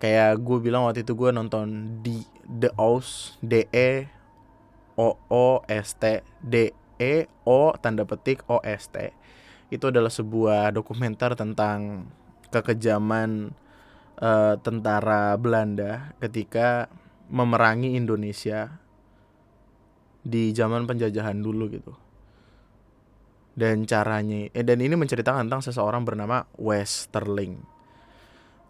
kayak 0.03 0.41
gue 0.43 0.59
bilang 0.61 0.85
waktu 0.85 1.01
itu 1.07 1.17
gue 1.17 1.31
nonton 1.33 2.01
di 2.05 2.25
The 2.45 2.73
Oz 2.77 3.39
D 3.41 3.65
E 3.73 4.05
O 5.01 5.17
O 5.17 5.47
S 5.65 5.97
T 5.97 6.21
D 6.45 6.77
E 7.01 7.15
O 7.49 7.73
tanda 7.81 8.05
petik 8.05 8.45
O 8.51 8.61
S 8.61 8.93
T 8.93 9.13
itu 9.73 9.89
adalah 9.89 10.13
sebuah 10.13 10.71
dokumenter 10.77 11.33
tentang 11.35 12.07
kekejaman 12.53 13.57
uh, 14.21 14.55
tentara 14.61 15.35
Belanda 15.41 16.15
ketika 16.21 16.87
memerangi 17.33 17.97
Indonesia 17.97 18.79
di 20.25 20.53
zaman 20.53 20.85
penjajahan 20.85 21.41
dulu 21.41 21.69
gitu. 21.73 21.93
Dan 23.55 23.87
caranya 23.87 24.51
eh, 24.51 24.67
dan 24.67 24.83
ini 24.83 24.99
menceritakan 24.99 25.47
tentang 25.47 25.63
seseorang 25.63 26.03
bernama 26.03 26.43
Westerling. 26.59 27.63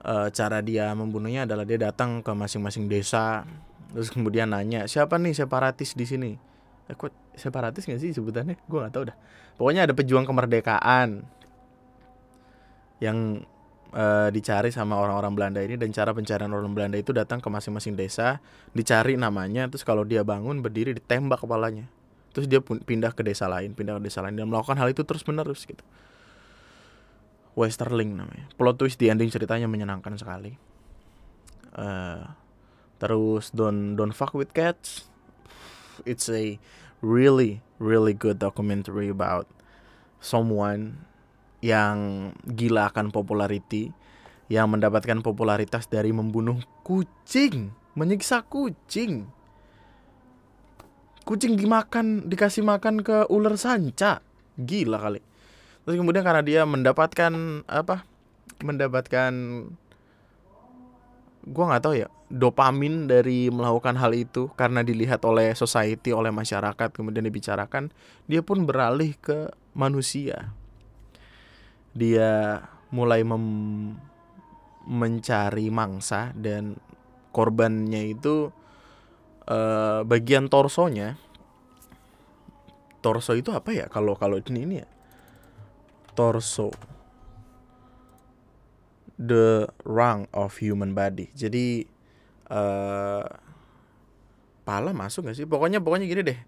Uh, 0.05 0.29
cara 0.29 0.61
dia 0.61 0.93
membunuhnya 0.93 1.49
adalah 1.49 1.65
dia 1.65 1.81
datang 1.81 2.21
ke 2.21 2.29
masing-masing 2.29 2.93
desa 2.93 3.49
terus 3.89 4.13
kemudian 4.13 4.53
nanya 4.53 4.85
siapa 4.85 5.17
nih 5.17 5.33
separatis 5.33 5.97
di 5.97 6.05
sini. 6.05 6.33
Eh, 6.91 6.93
kok 6.93 7.15
separatis 7.33 7.89
gak 7.89 7.97
sih 7.97 8.13
sebutannya? 8.13 8.61
Gue 8.69 8.85
gak 8.85 8.93
tahu 8.93 9.05
dah. 9.09 9.17
Pokoknya 9.57 9.89
ada 9.89 9.97
pejuang 9.97 10.29
kemerdekaan 10.29 11.25
yang 13.01 13.41
uh, 13.95 14.29
dicari 14.29 14.69
sama 14.75 14.99
orang-orang 14.99 15.33
Belanda 15.33 15.61
ini 15.63 15.79
dan 15.79 15.95
cara 15.95 16.11
pencarian 16.13 16.51
orang 16.51 16.75
Belanda 16.75 16.99
itu 16.99 17.15
datang 17.15 17.39
ke 17.39 17.49
masing-masing 17.49 17.95
desa, 17.95 18.43
dicari 18.75 19.15
namanya, 19.15 19.71
terus 19.71 19.87
kalau 19.87 20.03
dia 20.03 20.27
bangun 20.27 20.61
berdiri 20.61 20.93
ditembak 20.93 21.41
kepalanya. 21.41 21.87
Terus 22.35 22.51
dia 22.51 22.59
pun 22.59 22.83
pindah 22.83 23.15
ke 23.15 23.23
desa 23.23 23.47
lain, 23.47 23.79
pindah 23.79 24.03
ke 24.03 24.11
desa 24.11 24.21
lain 24.21 24.35
dan 24.35 24.51
melakukan 24.51 24.75
hal 24.75 24.91
itu 24.91 25.07
terus-menerus 25.07 25.65
gitu. 25.65 25.87
Westerling 27.55 28.19
namanya. 28.19 28.51
Plot 28.59 28.83
twist 28.83 28.99
di 28.99 29.07
ending 29.07 29.31
ceritanya 29.31 29.71
menyenangkan 29.71 30.19
sekali. 30.19 30.59
Uh, 31.71 32.27
terus 32.99 33.55
don't 33.55 33.95
don't 33.95 34.11
fuck 34.11 34.35
with 34.35 34.51
cats. 34.51 35.07
It's 36.03 36.27
a 36.27 36.59
really 36.99 37.63
really 37.79 38.19
good 38.19 38.43
documentary 38.43 39.07
about 39.07 39.47
someone 40.19 41.07
yang 41.63 42.31
gila 42.45 42.91
akan 42.93 43.15
popularity, 43.15 43.95
yang 44.51 44.75
mendapatkan 44.75 45.23
popularitas 45.25 45.87
dari 45.87 46.11
membunuh 46.11 46.61
kucing, 46.83 47.73
menyiksa 47.95 48.43
kucing. 48.45 49.31
Kucing 51.25 51.57
dimakan, 51.57 52.29
dikasih 52.29 52.61
makan 52.65 53.01
ke 53.01 53.25
ular 53.33 53.57
sanca. 53.57 54.21
Gila 54.61 55.01
kali. 55.01 55.21
Terus 55.85 55.97
kemudian 55.97 56.25
karena 56.25 56.45
dia 56.45 56.63
mendapatkan 56.69 57.65
apa? 57.65 58.05
Mendapatkan 58.61 59.33
gua 61.45 61.65
nggak 61.69 61.85
tahu 61.85 61.95
ya 62.01 62.09
dopamin 62.33 63.05
dari 63.05 63.53
melakukan 63.53 64.01
hal 64.01 64.17
itu 64.17 64.49
karena 64.57 64.81
dilihat 64.81 65.21
oleh 65.29 65.53
society 65.53 66.11
oleh 66.11 66.33
masyarakat 66.33 66.89
kemudian 66.91 67.29
dibicarakan 67.29 67.93
dia 68.25 68.41
pun 68.41 68.65
beralih 68.65 69.13
ke 69.21 69.53
manusia 69.77 70.57
dia 71.93 72.65
mulai 72.89 73.23
mem 73.23 73.45
mencari 74.85 75.73
mangsa 75.73 76.33
dan 76.37 76.77
korbannya 77.33 78.13
itu 78.13 78.53
uh, 79.49 80.01
bagian 80.05 80.49
torsonya 80.49 81.21
torso 83.05 83.37
itu 83.37 83.53
apa 83.53 83.77
ya? 83.77 83.85
Kalau 83.93 84.17
kalau 84.17 84.41
ini 84.41 84.65
ini 84.65 84.75
ya. 84.81 84.89
Torso. 86.17 86.73
The 89.21 89.69
rung 89.85 90.25
of 90.33 90.57
human 90.57 90.97
body. 90.97 91.29
Jadi 91.37 91.85
uh, 92.49 93.29
pala 94.65 94.97
masuk 94.97 95.29
gak 95.29 95.37
sih? 95.37 95.45
Pokoknya 95.45 95.85
pokoknya 95.85 96.09
gini 96.09 96.23
deh. 96.25 96.41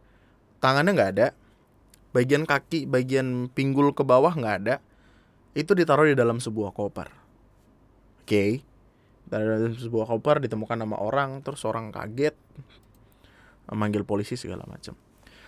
Tangannya 0.65 0.97
nggak 0.97 1.13
ada. 1.21 1.29
Bagian 2.17 2.49
kaki 2.49 2.89
bagian 2.89 3.53
pinggul 3.53 3.93
ke 3.93 4.01
bawah 4.01 4.33
nggak 4.33 4.57
ada. 4.65 4.81
Itu 5.53 5.77
ditaruh 5.77 6.09
di 6.09 6.17
dalam 6.17 6.41
sebuah 6.41 6.73
koper. 6.73 7.13
Oke. 8.25 8.25
Okay. 8.25 8.51
Dalam 9.27 9.75
sebuah 9.75 10.07
koper 10.09 10.39
ditemukan 10.39 10.87
nama 10.87 10.97
orang, 11.03 11.43
terus 11.43 11.67
orang 11.67 11.91
kaget, 11.91 12.39
manggil 13.73 14.07
polisi 14.07 14.39
segala 14.39 14.63
macam. 14.69 14.95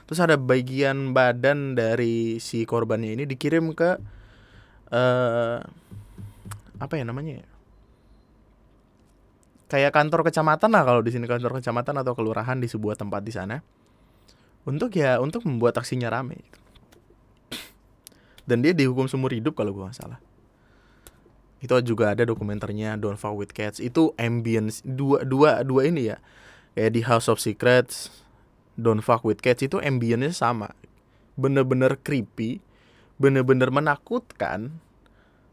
Terus 0.08 0.20
ada 0.24 0.40
bagian 0.40 1.12
badan 1.12 1.76
dari 1.76 2.40
si 2.40 2.64
korbannya 2.64 3.12
ini 3.12 3.24
dikirim 3.28 3.76
ke 3.76 4.00
uh, 4.90 5.58
apa 6.78 6.94
ya 6.96 7.04
namanya 7.04 7.44
ya? 7.44 7.48
Kayak 9.68 9.92
kantor 9.92 10.24
kecamatan 10.24 10.72
lah 10.72 10.82
kalau 10.82 11.04
di 11.04 11.12
sini 11.12 11.28
kantor 11.28 11.60
kecamatan 11.60 12.00
atau 12.00 12.16
kelurahan 12.16 12.56
di 12.56 12.66
sebuah 12.72 12.96
tempat 12.96 13.20
di 13.20 13.32
sana. 13.36 13.60
Untuk 14.64 14.96
ya 14.96 15.20
untuk 15.20 15.44
membuat 15.44 15.76
aksinya 15.76 16.08
rame. 16.08 16.40
Gitu 16.40 16.58
dan 18.48 18.64
dia 18.64 18.72
dihukum 18.72 19.04
seumur 19.04 19.36
hidup 19.36 19.52
kalau 19.52 19.76
gue 19.76 19.84
nggak 19.84 20.00
salah 20.00 20.16
itu 21.60 21.74
juga 21.84 22.16
ada 22.16 22.24
dokumenternya 22.24 22.96
Don't 22.96 23.20
Fuck 23.20 23.36
with 23.36 23.52
Cats 23.52 23.76
itu 23.76 24.16
ambience 24.16 24.80
dua 24.80 25.20
dua 25.20 25.60
dua 25.60 25.84
ini 25.84 26.08
ya 26.08 26.16
kayak 26.72 26.92
di 26.96 27.02
House 27.04 27.28
of 27.30 27.38
Secrets 27.38 28.10
Don't 28.78 29.02
Fuck 29.02 29.26
with 29.26 29.42
Cats 29.42 29.66
itu 29.66 29.82
ambience 29.82 30.38
sama. 30.38 30.72
Bener-bener 31.38 31.98
creepy 32.00 32.62
bener-bener 33.18 33.74
menakutkan 33.74 34.78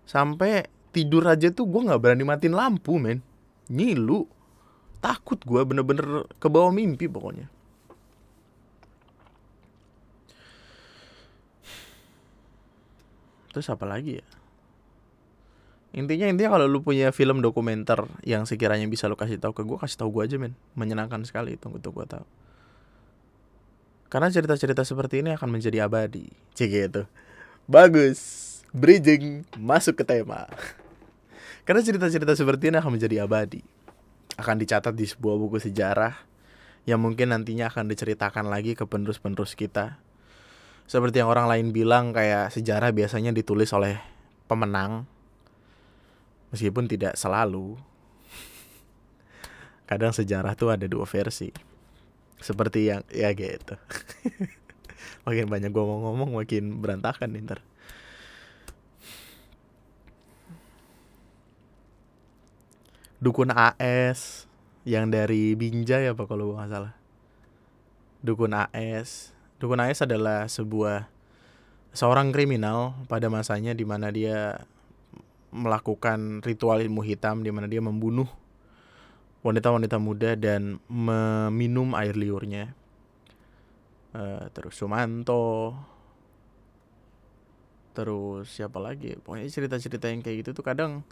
sampai 0.06 0.70
tidur 0.94 1.26
aja 1.26 1.50
tuh 1.50 1.66
gue 1.66 1.82
nggak 1.82 1.98
berani 1.98 2.24
matiin 2.24 2.54
lampu 2.54 3.02
men. 3.02 3.26
Ngilu. 3.68 4.30
Takut 5.02 5.38
gue 5.42 5.62
bener-bener 5.66 6.30
ke 6.38 6.48
bawah 6.50 6.74
mimpi 6.74 7.10
pokoknya. 7.10 7.50
Terus 13.54 13.70
apa 13.72 13.86
lagi 13.88 14.20
ya 14.20 14.26
intinya 15.96 16.28
intinya 16.28 16.60
kalau 16.60 16.68
lu 16.68 16.84
punya 16.84 17.16
film 17.16 17.40
dokumenter 17.40 18.04
yang 18.28 18.44
sekiranya 18.44 18.84
bisa 18.92 19.08
lu 19.08 19.16
kasih 19.16 19.40
tahu 19.40 19.56
ke 19.56 19.64
gue 19.64 19.80
kasih 19.80 20.04
tahu 20.04 20.20
gue 20.20 20.24
aja 20.28 20.36
men 20.36 20.52
menyenangkan 20.76 21.24
sekali 21.24 21.56
itu 21.56 21.72
untuk 21.72 21.96
gue 21.96 22.06
tahu. 22.20 22.26
Karena 24.12 24.28
cerita-cerita 24.28 24.84
seperti 24.84 25.24
ini 25.24 25.34
akan 25.34 25.50
menjadi 25.56 25.88
abadi. 25.88 26.28
Cek 26.56 26.70
gitu. 26.70 27.04
Bagus. 27.66 28.20
Bridging 28.76 29.48
masuk 29.56 30.00
ke 30.00 30.04
tema. 30.04 30.46
Karena 31.66 31.82
cerita-cerita 31.82 32.36
seperti 32.36 32.70
ini 32.70 32.78
akan 32.78 33.00
menjadi 33.00 33.24
abadi. 33.24 33.64
Akan 34.36 34.60
dicatat 34.60 34.94
di 34.94 35.08
sebuah 35.08 35.40
buku 35.40 35.64
sejarah 35.64 36.16
yang 36.86 37.02
mungkin 37.02 37.34
nantinya 37.34 37.72
akan 37.72 37.90
diceritakan 37.90 38.46
lagi 38.52 38.78
ke 38.78 38.86
penerus-penerus 38.86 39.58
kita. 39.58 39.98
Seperti 40.86 41.24
yang 41.24 41.34
orang 41.34 41.50
lain 41.50 41.74
bilang 41.74 42.14
kayak 42.14 42.54
sejarah 42.54 42.94
biasanya 42.94 43.34
ditulis 43.34 43.74
oleh 43.74 43.98
pemenang 44.46 45.10
meskipun 46.56 46.88
tidak 46.88 47.20
selalu. 47.20 47.76
Kadang 49.86 50.16
sejarah 50.16 50.56
tuh 50.56 50.72
ada 50.72 50.88
dua 50.88 51.04
versi. 51.04 51.52
Seperti 52.40 52.88
yang 52.88 53.04
ya 53.12 53.36
gitu. 53.36 53.76
Makin 55.28 55.52
banyak 55.52 55.70
gue 55.70 55.84
ngomong 55.84 56.32
makin 56.32 56.80
berantakan 56.80 57.36
nih 57.36 57.44
ntar. 57.44 57.60
Dukun 63.20 63.52
AS 63.52 64.46
yang 64.86 65.10
dari 65.10 65.58
Binjai 65.58 66.08
apa 66.08 66.24
kalau 66.24 66.54
gue 66.54 66.56
nggak 66.56 66.72
salah? 66.72 66.94
Dukun 68.22 68.54
AS 68.54 69.36
Dukun 69.56 69.82
AS 69.82 70.04
adalah 70.04 70.46
sebuah 70.52 71.08
seorang 71.96 72.36
kriminal 72.36 72.94
pada 73.08 73.32
masanya 73.32 73.72
di 73.72 73.88
mana 73.88 74.12
dia 74.12 74.68
melakukan 75.56 76.44
ritual 76.44 76.84
ilmu 76.84 77.00
hitam 77.08 77.40
di 77.40 77.50
mana 77.50 77.72
dia 77.72 77.80
membunuh 77.80 78.28
wanita-wanita 79.40 79.96
muda 79.96 80.36
dan 80.36 80.84
meminum 80.92 81.96
air 81.96 82.20
liurnya. 82.20 82.76
Uh, 84.16 84.48
terus 84.52 84.76
Sumanto, 84.76 85.76
terus 87.96 88.52
siapa 88.52 88.80
lagi? 88.84 89.16
Pokoknya 89.16 89.48
cerita-cerita 89.48 90.12
yang 90.12 90.20
kayak 90.20 90.44
gitu 90.44 90.52
tuh 90.60 90.66
kadang 90.68 91.04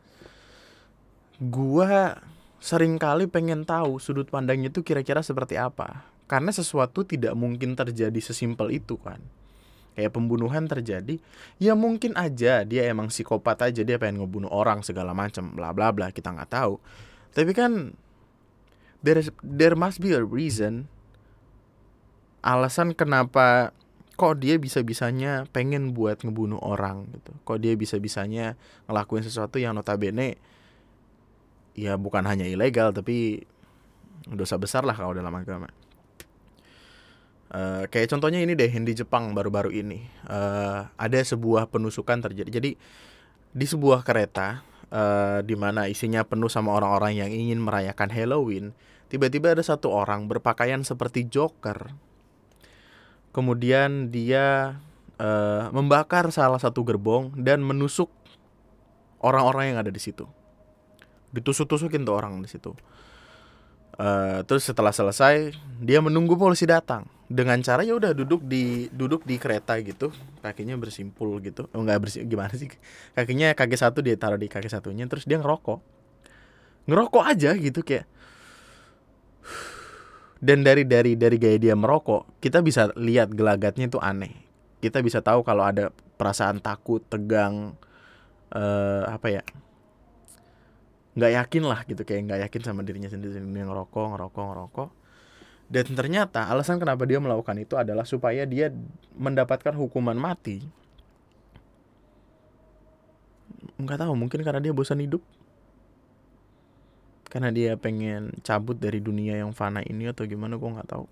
gua 1.39 2.19
sering 2.63 2.95
kali 2.95 3.27
pengen 3.27 3.67
tahu 3.67 3.99
sudut 3.99 4.27
pandangnya 4.32 4.71
itu 4.71 4.84
kira-kira 4.84 5.23
seperti 5.23 5.56
apa. 5.60 6.08
Karena 6.27 6.56
sesuatu 6.56 7.03
tidak 7.03 7.36
mungkin 7.36 7.75
terjadi 7.75 8.19
sesimpel 8.23 8.71
itu 8.71 8.95
kan 8.99 9.19
kayak 9.93 10.13
pembunuhan 10.13 10.65
terjadi 10.65 11.21
ya 11.62 11.77
mungkin 11.77 12.17
aja 12.17 12.65
dia 12.65 12.82
emang 12.89 13.13
psikopat 13.13 13.69
aja 13.69 13.82
dia 13.86 13.97
pengen 14.01 14.25
ngebunuh 14.25 14.49
orang 14.49 14.82
segala 14.82 15.13
macam 15.13 15.53
bla 15.53 15.69
bla 15.73 15.93
bla 15.93 16.10
kita 16.10 16.34
nggak 16.34 16.49
tahu. 16.49 16.82
Tapi 17.34 17.51
kan 17.53 17.93
there 19.01 19.21
is, 19.21 19.29
there 19.41 19.77
must 19.77 20.01
be 20.01 20.13
a 20.13 20.21
reason 20.21 20.89
alasan 22.43 22.93
kenapa 22.93 23.71
kok 24.13 24.38
dia 24.38 24.62
bisa 24.62 24.86
bisanya 24.86 25.49
pengen 25.49 25.97
buat 25.97 26.21
ngebunuh 26.21 26.62
orang 26.62 27.10
gitu. 27.13 27.32
Kok 27.45 27.58
dia 27.62 27.73
bisa 27.73 27.97
bisanya 27.97 28.53
ngelakuin 28.86 29.25
sesuatu 29.25 29.58
yang 29.58 29.73
notabene 29.73 30.38
ya 31.73 31.97
bukan 31.97 32.21
hanya 32.29 32.45
ilegal 32.45 32.93
tapi 32.93 33.45
dosa 34.29 34.56
besar 34.62 34.86
lah 34.86 34.93
kalau 34.93 35.17
dalam 35.17 35.34
agama 35.34 35.67
Uh, 37.53 37.85
kayak 37.93 38.09
contohnya 38.09 38.41
ini 38.41 38.57
deh 38.57 38.65
yang 38.65 38.81
di 38.81 38.97
Jepang 38.97 39.37
baru-baru 39.37 39.69
ini 39.69 40.09
uh, 40.25 40.89
ada 40.97 41.19
sebuah 41.21 41.69
penusukan 41.69 42.17
terjadi. 42.17 42.49
Jadi 42.49 42.73
di 43.53 43.65
sebuah 43.69 44.01
kereta 44.01 44.65
uh, 44.89 45.45
di 45.45 45.53
mana 45.53 45.85
isinya 45.85 46.25
penuh 46.25 46.49
sama 46.49 46.73
orang-orang 46.73 47.21
yang 47.21 47.29
ingin 47.29 47.61
merayakan 47.61 48.09
Halloween, 48.09 48.73
tiba-tiba 49.13 49.53
ada 49.53 49.61
satu 49.61 49.93
orang 49.93 50.25
berpakaian 50.25 50.81
seperti 50.81 51.29
Joker. 51.29 51.93
Kemudian 53.29 54.09
dia 54.09 54.81
uh, 55.21 55.69
membakar 55.69 56.33
salah 56.33 56.57
satu 56.57 56.81
gerbong 56.81 57.37
dan 57.37 57.61
menusuk 57.61 58.09
orang-orang 59.21 59.73
yang 59.73 59.79
ada 59.85 59.93
di 59.93 60.01
situ. 60.01 60.25
Ditusuk-tusukin 61.37 62.01
tuh 62.01 62.17
orang 62.17 62.41
di 62.41 62.49
situ. 62.49 62.73
Uh, 63.93 64.41
terus 64.49 64.65
setelah 64.65 64.89
selesai 64.89 65.53
dia 65.77 66.01
menunggu 66.01 66.34
polisi 66.34 66.65
datang. 66.65 67.06
Dengan 67.34 67.58
cara 67.65 67.82
ya 67.82 67.97
udah 67.97 68.13
duduk 68.13 68.45
di 68.45 68.89
duduk 68.93 69.25
di 69.25 69.38
kereta 69.41 69.77
gitu. 69.82 70.13
Kakinya 70.41 70.77
bersimpul 70.77 71.41
gitu. 71.41 71.69
Oh, 71.73 71.82
nggak 71.82 71.99
bersih 72.01 72.21
gimana 72.25 72.53
sih? 72.53 72.69
Kakinya 73.17 73.53
kaki 73.53 73.77
satu 73.77 74.01
dia 74.06 74.17
taruh 74.17 74.38
di 74.38 74.49
kaki 74.49 74.69
satunya 74.69 75.06
terus 75.10 75.25
dia 75.25 75.41
ngerokok. 75.41 75.79
Ngerokok 76.89 77.23
aja 77.25 77.53
gitu 77.58 77.82
kayak. 77.82 78.06
Dan 80.43 80.60
dari 80.67 80.84
dari 80.84 81.15
dari 81.15 81.39
gaya 81.39 81.56
dia 81.56 81.71
merokok 81.71 82.43
kita 82.43 82.60
bisa 82.60 82.91
lihat 82.99 83.32
gelagatnya 83.32 83.88
itu 83.88 83.97
aneh. 84.03 84.36
Kita 84.84 84.99
bisa 84.99 85.23
tahu 85.23 85.39
kalau 85.47 85.63
ada 85.63 85.95
perasaan 86.19 86.60
takut 86.60 86.99
tegang 87.08 87.79
uh, 88.51 89.03
apa 89.08 89.27
ya 89.39 89.41
nggak 91.13 91.32
yakin 91.38 91.63
lah 91.69 91.80
gitu 91.86 92.02
kayak 92.02 92.21
nggak 92.26 92.39
yakin 92.49 92.62
sama 92.65 92.82
dirinya 92.82 93.06
sendiri 93.06 93.38
dia 93.38 93.65
ngerokok 93.65 94.06
ngerokok 94.17 94.43
ngerokok. 94.49 94.89
Dan 95.69 95.86
ternyata 95.97 96.49
alasan 96.49 96.78
kenapa 96.78 97.06
dia 97.08 97.17
melakukan 97.17 97.58
itu 97.58 97.73
adalah 97.78 98.06
supaya 98.06 98.45
dia 98.45 98.69
mendapatkan 99.17 99.73
hukuman 99.73 100.17
mati. 100.17 100.62
Nggak 103.80 104.06
tahu 104.06 104.13
mungkin 104.13 104.41
karena 104.45 104.62
dia 104.62 104.73
bosan 104.76 105.02
hidup. 105.02 105.21
Karena 107.30 107.49
dia 107.49 107.73
pengen 107.73 108.30
cabut 108.45 108.78
dari 108.78 109.02
dunia 109.02 109.34
yang 109.41 109.58
fana 109.58 109.82
ini 109.82 110.06
atau 110.06 110.30
gimana 110.30 110.62
gue 110.62 110.69
nggak 110.69 110.89
tahu. 110.89 111.06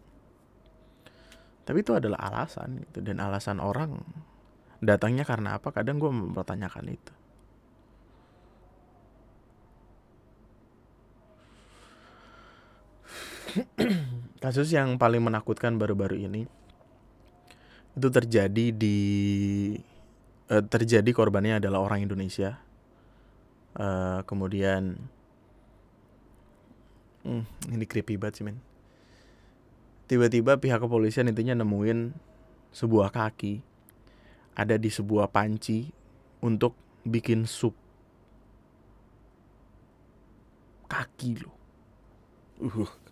Tapi 1.66 1.78
itu 1.82 1.94
adalah 1.98 2.22
alasan 2.30 2.86
gitu 2.86 3.02
dan 3.02 3.18
alasan 3.22 3.58
orang 3.58 3.98
datangnya 4.82 5.26
karena 5.26 5.58
apa 5.62 5.70
kadang 5.70 6.02
gue 6.02 6.10
mempertanyakan 6.10 6.86
itu 6.90 7.14
kasus 14.44 14.74
yang 14.74 14.98
paling 14.98 15.22
menakutkan 15.22 15.78
baru-baru 15.78 16.26
ini 16.26 16.50
itu 17.92 18.08
terjadi 18.08 18.66
di 18.72 18.98
uh, 20.48 20.64
terjadi 20.64 21.12
korbannya 21.12 21.60
adalah 21.60 21.84
orang 21.84 22.08
Indonesia. 22.08 22.60
Uh, 23.72 24.20
kemudian 24.28 25.00
hmm, 27.24 27.44
ini 27.72 27.86
creepy 27.88 28.16
banget 28.16 28.42
sih 28.42 28.46
men. 28.48 28.60
Tiba-tiba 30.08 30.60
pihak 30.60 30.84
kepolisian 30.84 31.32
intinya 31.32 31.64
nemuin 31.64 32.12
sebuah 32.76 33.16
kaki 33.16 33.64
ada 34.56 34.76
di 34.76 34.92
sebuah 34.92 35.32
panci 35.32 35.88
untuk 36.44 36.76
bikin 37.08 37.48
sup. 37.48 37.76
Kaki 40.92 41.32
loh. 41.40 41.56
Uh 42.60 43.11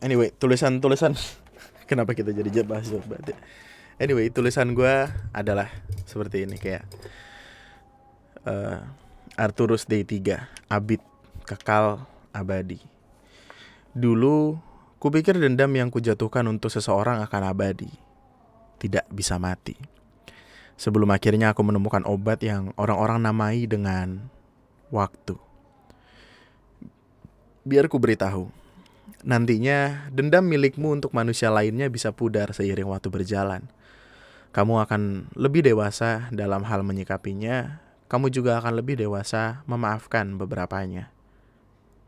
anyway 0.00 0.32
tulisan 0.34 0.80
tulisan. 0.80 1.14
Kenapa 1.88 2.14
kita 2.16 2.32
jadi 2.32 2.64
bahas 2.64 2.88
berarti 2.90 3.36
anyway 4.00 4.32
tulisan 4.32 4.72
gue 4.72 5.06
adalah 5.36 5.68
seperti 6.08 6.48
ini 6.48 6.56
kayak 6.56 6.88
uh, 8.48 8.80
Arturus 9.36 9.84
D3 9.84 10.40
Abid 10.72 11.04
kekal 11.44 12.04
abadi. 12.32 12.80
Dulu 13.90 14.56
kupikir 15.02 15.34
dendam 15.36 15.70
yang 15.74 15.90
kujatuhkan 15.90 16.46
untuk 16.46 16.70
seseorang 16.70 17.20
akan 17.26 17.42
abadi 17.50 17.90
tidak 18.80 19.04
bisa 19.12 19.36
mati. 19.36 19.76
Sebelum 20.80 21.12
akhirnya 21.12 21.52
aku 21.52 21.60
menemukan 21.60 22.06
obat 22.08 22.40
yang 22.40 22.72
orang-orang 22.80 23.20
namai 23.20 23.68
dengan 23.68 24.30
waktu. 24.88 25.36
Biar 27.60 27.84
ku 27.92 28.00
beritahu 28.00 28.48
Nantinya, 29.22 30.08
dendam 30.10 30.48
milikmu 30.48 30.96
untuk 30.96 31.12
manusia 31.12 31.52
lainnya 31.52 31.86
bisa 31.92 32.10
pudar 32.10 32.50
seiring 32.50 32.88
waktu 32.88 33.08
berjalan. 33.12 33.68
Kamu 34.50 34.82
akan 34.82 35.30
lebih 35.38 35.62
dewasa 35.62 36.26
dalam 36.34 36.66
hal 36.66 36.82
menyikapinya, 36.82 37.78
kamu 38.10 38.34
juga 38.34 38.58
akan 38.58 38.82
lebih 38.82 38.98
dewasa 38.98 39.62
memaafkan 39.70 40.34
beberapanya. 40.34 41.14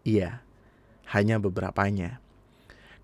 Iya, 0.03 0.43
hanya 1.15 1.39
beberapanya. 1.39 2.19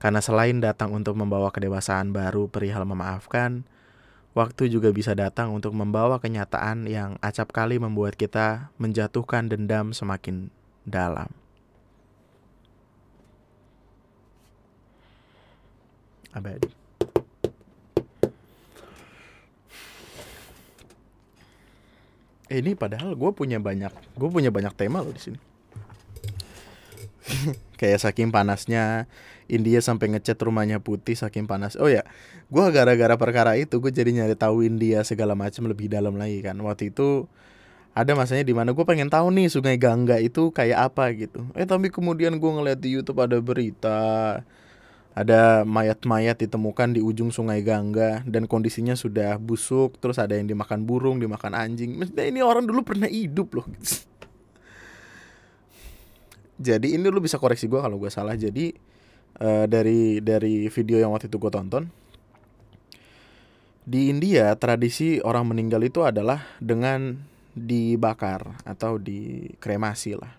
Karena 0.02 0.18
selain 0.18 0.58
datang 0.58 0.90
untuk 0.90 1.14
membawa 1.14 1.54
kedewasaan 1.54 2.10
baru 2.10 2.50
perihal 2.50 2.82
memaafkan, 2.82 3.62
waktu 4.34 4.66
juga 4.66 4.90
bisa 4.90 5.14
datang 5.14 5.54
untuk 5.54 5.70
membawa 5.78 6.18
kenyataan 6.18 6.90
yang 6.90 7.14
acap 7.22 7.54
kali 7.54 7.78
membuat 7.78 8.18
kita 8.18 8.74
menjatuhkan 8.82 9.46
dendam 9.46 9.94
semakin 9.94 10.50
dalam. 10.82 11.37
Abadi. 16.34 16.70
Eh, 22.48 22.64
ini 22.64 22.72
padahal 22.72 23.12
gue 23.12 23.30
punya 23.36 23.60
banyak, 23.60 23.92
gue 24.16 24.28
punya 24.32 24.48
banyak 24.48 24.72
tema 24.72 25.04
loh 25.04 25.12
di 25.12 25.20
sini. 25.20 25.38
Kayak 27.80 28.08
saking 28.08 28.32
panasnya 28.32 29.04
India 29.52 29.84
sampai 29.84 30.16
ngecat 30.16 30.40
rumahnya 30.40 30.80
putih 30.80 31.12
saking 31.12 31.44
panas. 31.44 31.76
Oh 31.76 31.92
ya, 31.92 32.08
gue 32.48 32.64
gara-gara 32.72 33.16
perkara 33.20 33.60
itu 33.60 33.76
gue 33.76 33.92
jadi 33.92 34.12
nyari 34.16 34.32
tahu 34.32 34.64
India 34.64 35.04
segala 35.04 35.36
macam 35.36 35.68
lebih 35.68 35.92
dalam 35.92 36.16
lagi 36.16 36.40
kan. 36.40 36.56
Waktu 36.56 36.88
itu 36.88 37.28
ada 37.92 38.16
masanya 38.16 38.48
di 38.48 38.56
mana 38.56 38.72
gue 38.72 38.84
pengen 38.88 39.12
tahu 39.12 39.28
nih 39.28 39.52
Sungai 39.52 39.76
Gangga 39.76 40.16
itu 40.16 40.48
kayak 40.48 40.92
apa 40.92 41.12
gitu. 41.12 41.44
Eh 41.52 41.68
tapi 41.68 41.92
kemudian 41.92 42.32
gue 42.40 42.50
ngeliat 42.50 42.80
di 42.80 42.96
YouTube 42.96 43.20
ada 43.20 43.36
berita 43.44 44.40
ada 45.18 45.66
mayat-mayat 45.66 46.38
ditemukan 46.38 46.94
di 46.94 47.02
ujung 47.02 47.34
sungai 47.34 47.58
Gangga 47.66 48.22
dan 48.22 48.46
kondisinya 48.46 48.94
sudah 48.94 49.34
busuk 49.42 49.98
terus 49.98 50.22
ada 50.22 50.38
yang 50.38 50.46
dimakan 50.46 50.86
burung 50.86 51.18
dimakan 51.18 51.58
anjing. 51.58 51.98
Maksudnya 51.98 52.30
ini 52.30 52.38
orang 52.38 52.70
dulu 52.70 52.86
pernah 52.86 53.10
hidup 53.10 53.58
loh. 53.58 53.66
Jadi 56.70 56.94
ini 56.94 57.10
lu 57.10 57.18
bisa 57.18 57.42
koreksi 57.42 57.66
gue 57.66 57.82
kalau 57.82 57.98
gue 57.98 58.14
salah. 58.14 58.38
Jadi 58.38 58.70
uh, 59.42 59.66
dari 59.66 60.22
dari 60.22 60.70
video 60.70 61.02
yang 61.02 61.10
waktu 61.10 61.26
itu 61.26 61.42
gue 61.42 61.50
tonton 61.50 61.90
di 63.88 64.12
India 64.12 64.54
tradisi 64.54 65.18
orang 65.18 65.50
meninggal 65.50 65.82
itu 65.82 66.06
adalah 66.06 66.46
dengan 66.62 67.18
dibakar 67.58 68.62
atau 68.62 69.02
dikremasi 69.02 70.14
lah 70.14 70.37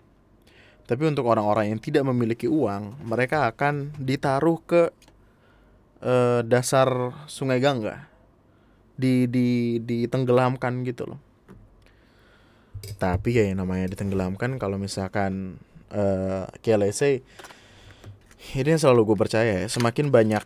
tapi 0.90 1.06
untuk 1.06 1.30
orang-orang 1.30 1.70
yang 1.70 1.78
tidak 1.78 2.02
memiliki 2.02 2.50
uang, 2.50 2.98
mereka 3.06 3.46
akan 3.46 3.94
ditaruh 3.94 4.58
ke 4.66 4.90
uh, 6.02 6.42
dasar 6.42 7.14
Sungai 7.30 7.62
Gangga. 7.62 8.10
Di 8.98 9.30
di 9.30 9.78
ditenggelamkan 9.78 10.82
gitu 10.82 11.14
loh. 11.14 11.22
Tapi 12.98 13.38
ya 13.38 13.46
yang 13.46 13.62
namanya 13.62 13.86
ditenggelamkan 13.86 14.58
kalau 14.58 14.82
misalkan 14.82 15.62
uh, 15.94 16.50
kayak 16.58 16.90
ini 18.58 18.74
yang 18.74 18.82
selalu 18.82 19.14
gue 19.14 19.16
percaya 19.20 19.62
ya 19.62 19.66
semakin 19.70 20.10
banyak 20.10 20.42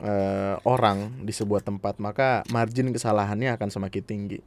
uh, 0.00 0.56
orang 0.64 1.22
di 1.22 1.32
sebuah 1.32 1.62
tempat 1.64 2.00
maka 2.00 2.42
margin 2.48 2.90
kesalahannya 2.90 3.54
akan 3.54 3.68
semakin 3.68 4.04
tinggi. 4.04 4.40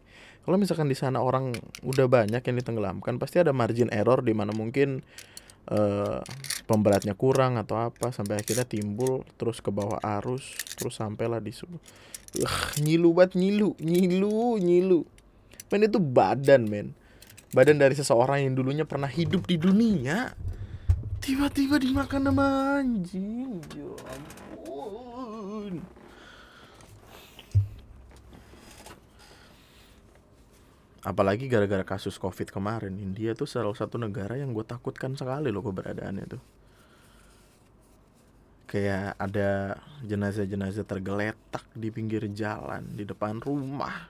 Kalau 0.43 0.59
misalkan 0.59 0.91
di 0.91 0.97
sana 0.97 1.23
orang 1.23 1.55
udah 1.87 2.05
banyak 2.11 2.43
yang 2.43 2.55
ditenggelamkan 2.59 3.15
pasti 3.15 3.39
ada 3.39 3.55
margin 3.55 3.87
error 3.95 4.19
di 4.19 4.35
mana 4.35 4.51
mungkin 4.51 4.99
uh, 5.71 6.19
pemberatnya 6.67 7.15
kurang 7.15 7.55
atau 7.55 7.79
apa 7.79 8.11
sampai 8.11 8.43
akhirnya 8.43 8.67
timbul 8.67 9.23
terus 9.39 9.63
ke 9.63 9.71
bawah 9.71 10.03
arus 10.19 10.43
terus 10.75 10.99
sampailah 10.99 11.39
di 11.39 11.55
uh, 11.55 12.59
nyilu 12.83 13.15
banget 13.15 13.39
nyilu 13.39 13.71
nyilu 13.79 14.59
nyilu. 14.59 15.01
Men 15.71 15.87
itu 15.87 15.97
badan 16.01 16.67
men. 16.67 16.91
Badan 17.53 17.77
dari 17.77 17.93
seseorang 17.93 18.43
yang 18.43 18.57
dulunya 18.57 18.83
pernah 18.83 19.07
hidup 19.07 19.45
di 19.47 19.55
dunia 19.61 20.33
tiba-tiba 21.23 21.79
dimakan 21.79 22.21
sama 22.27 22.45
anjing. 22.83 23.63
Ya 23.71 23.87
ampun 24.11 25.12
apalagi 31.03 31.51
gara-gara 31.51 31.83
kasus 31.83 32.15
covid 32.15 32.47
kemarin 32.47 32.95
India 32.95 33.35
tuh 33.35 33.43
salah 33.43 33.75
satu 33.75 33.99
negara 33.99 34.39
yang 34.39 34.55
gue 34.55 34.63
takutkan 34.63 35.19
sekali 35.19 35.51
loh 35.51 35.59
keberadaannya 35.59 36.25
tuh. 36.25 36.43
Kayak 38.71 39.13
ada 39.21 39.77
jenazah-jenazah 40.01 40.87
tergeletak 40.87 41.61
di 41.77 41.93
pinggir 41.93 42.25
jalan 42.33 42.87
di 42.95 43.05
depan 43.05 43.37
rumah. 43.43 44.09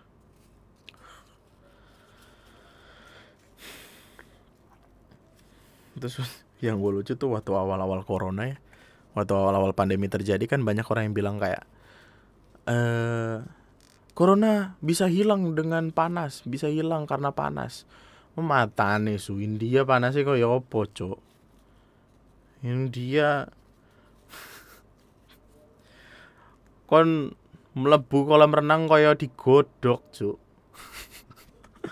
Terus 5.98 6.24
yang 6.66 6.80
gue 6.80 6.92
lucu 7.02 7.18
tuh 7.18 7.34
waktu 7.36 7.52
awal-awal 7.52 8.06
corona 8.08 8.48
ya 8.48 8.63
waktu 9.14 9.34
awal-awal 9.34 9.78
pandemi 9.78 10.10
terjadi 10.10 10.46
kan 10.46 10.66
banyak 10.66 10.86
orang 10.86 11.10
yang 11.10 11.16
bilang 11.16 11.38
kayak 11.38 11.66
eh 12.70 13.42
Corona 14.14 14.78
bisa 14.78 15.10
hilang 15.10 15.58
dengan 15.58 15.90
panas, 15.90 16.46
bisa 16.46 16.70
hilang 16.70 17.10
karena 17.10 17.34
panas. 17.34 17.90
Mata 18.38 18.98
nih 19.02 19.18
su 19.18 19.42
India 19.42 19.86
panasnya 19.86 20.22
kok 20.22 20.38
ya 20.38 20.50
opo. 20.50 20.86
India 22.62 23.50
kon 26.90 27.34
melebu 27.74 28.20
kolam 28.30 28.54
renang 28.54 28.86
kaya 28.86 29.18
digodok, 29.18 30.02
Cuk. 30.14 30.38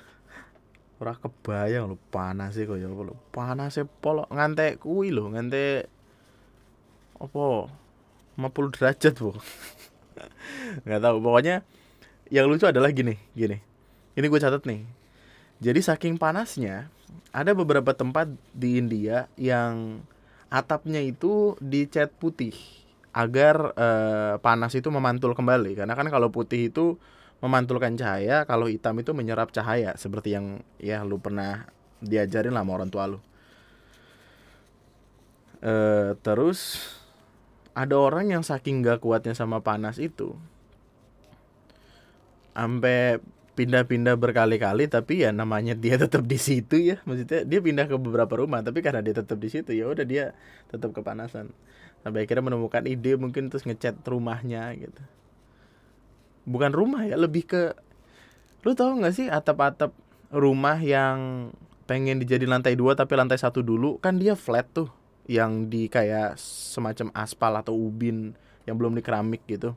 Ora 1.01 1.17
kebayang 1.17 1.89
lho 1.89 1.97
panas 2.13 2.53
e 2.61 2.69
kaya 2.69 2.85
apa 2.85 3.01
lho. 3.01 3.17
Panase 3.33 3.89
polok 3.89 4.29
ngantek 4.29 4.77
kuwi 4.77 5.09
lho, 5.09 5.25
ngantek 5.33 5.89
apa? 7.21 7.69
50 8.39 8.75
derajat, 8.75 9.13
Bu. 9.21 9.37
Nggak 10.85 11.01
tahu, 11.03 11.17
pokoknya 11.21 11.61
yang 12.31 12.47
lucu 12.47 12.63
adalah 12.65 12.89
gini 12.95 13.19
gini. 13.35 13.59
Ini 14.15 14.25
gue 14.25 14.39
catat 14.39 14.63
nih. 14.63 14.87
Jadi 15.61 15.79
saking 15.83 16.15
panasnya 16.17 16.89
ada 17.35 17.51
beberapa 17.51 17.91
tempat 17.93 18.31
di 18.55 18.79
India 18.79 19.27
yang 19.35 20.01
atapnya 20.47 21.03
itu 21.03 21.55
dicat 21.61 22.11
putih 22.17 22.55
agar 23.11 23.75
uh, 23.75 24.35
panas 24.39 24.71
itu 24.73 24.87
memantul 24.87 25.35
kembali. 25.35 25.75
Karena 25.75 25.93
kan 25.93 26.07
kalau 26.07 26.31
putih 26.31 26.71
itu 26.71 26.95
memantulkan 27.43 27.99
cahaya 27.99 28.47
kalau 28.47 28.71
hitam 28.71 28.95
itu 28.99 29.11
menyerap 29.11 29.51
cahaya. 29.51 29.93
Seperti 29.99 30.33
yang 30.33 30.63
ya 30.79 31.03
lu 31.03 31.19
pernah 31.19 31.67
diajarin 31.99 32.55
lah 32.55 32.63
sama 32.63 32.71
orang 32.79 32.89
tua 32.89 33.03
lu. 33.11 33.19
Uh, 35.61 36.17
terus 36.25 36.89
ada 37.71 37.95
orang 37.95 38.31
yang 38.31 38.43
saking 38.43 38.83
gak 38.83 39.03
kuatnya 39.03 39.31
sama 39.31 39.63
panas 39.63 39.95
itu. 39.97 40.35
Sampai 42.51 43.23
pindah-pindah 43.51 44.15
berkali-kali 44.15 44.87
tapi 44.87 45.27
ya 45.27 45.35
namanya 45.35 45.75
dia 45.75 45.95
tetap 46.03 46.27
di 46.27 46.35
situ 46.35 46.75
ya. 46.79 46.97
Maksudnya 47.07 47.47
dia 47.47 47.59
pindah 47.63 47.87
ke 47.87 47.95
beberapa 47.95 48.39
rumah 48.39 48.59
tapi 48.63 48.83
karena 48.83 48.99
dia 48.99 49.15
tetap 49.15 49.39
di 49.39 49.49
situ 49.51 49.71
ya 49.71 49.87
udah 49.87 50.03
dia 50.03 50.35
tetap 50.67 50.91
kepanasan. 50.91 51.51
Sampai 52.01 52.25
akhirnya 52.25 52.51
menemukan 52.51 52.83
ide 52.89 53.15
mungkin 53.15 53.47
terus 53.47 53.63
ngecat 53.63 54.03
rumahnya 54.03 54.75
gitu. 54.75 55.01
Bukan 56.43 56.73
rumah 56.73 57.05
ya 57.07 57.15
lebih 57.15 57.47
ke 57.47 57.63
lu 58.61 58.77
tau 58.77 58.93
nggak 58.93 59.15
sih 59.15 59.27
atap-atap 59.29 59.93
rumah 60.29 60.77
yang 60.77 61.49
pengen 61.89 62.21
dijadi 62.21 62.45
lantai 62.45 62.77
dua 62.77 62.99
tapi 62.99 63.15
lantai 63.15 63.39
satu 63.39 63.63
dulu? 63.63 63.95
Kan 64.03 64.19
dia 64.19 64.35
flat 64.35 64.67
tuh 64.73 65.00
yang 65.31 65.71
di 65.71 65.87
kayak 65.87 66.35
semacam 66.35 67.07
aspal 67.15 67.55
atau 67.55 67.71
ubin 67.71 68.35
yang 68.67 68.75
belum 68.75 68.99
di 68.99 68.99
keramik 68.99 69.47
gitu. 69.47 69.71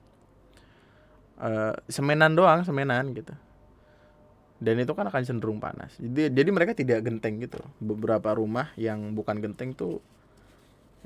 Uh, 1.39 1.79
semenan 1.87 2.35
doang 2.35 2.67
semenan 2.67 3.15
gitu. 3.15 3.31
Dan 4.59 4.83
itu 4.83 4.91
kan 4.99 5.07
akan 5.07 5.23
cenderung 5.23 5.63
panas. 5.63 5.95
Jadi 6.03 6.35
jadi 6.35 6.51
mereka 6.51 6.75
tidak 6.75 7.07
genteng 7.07 7.39
gitu. 7.39 7.63
Beberapa 7.79 8.35
rumah 8.35 8.75
yang 8.75 9.15
bukan 9.15 9.39
genteng 9.39 9.79
tuh 9.79 10.03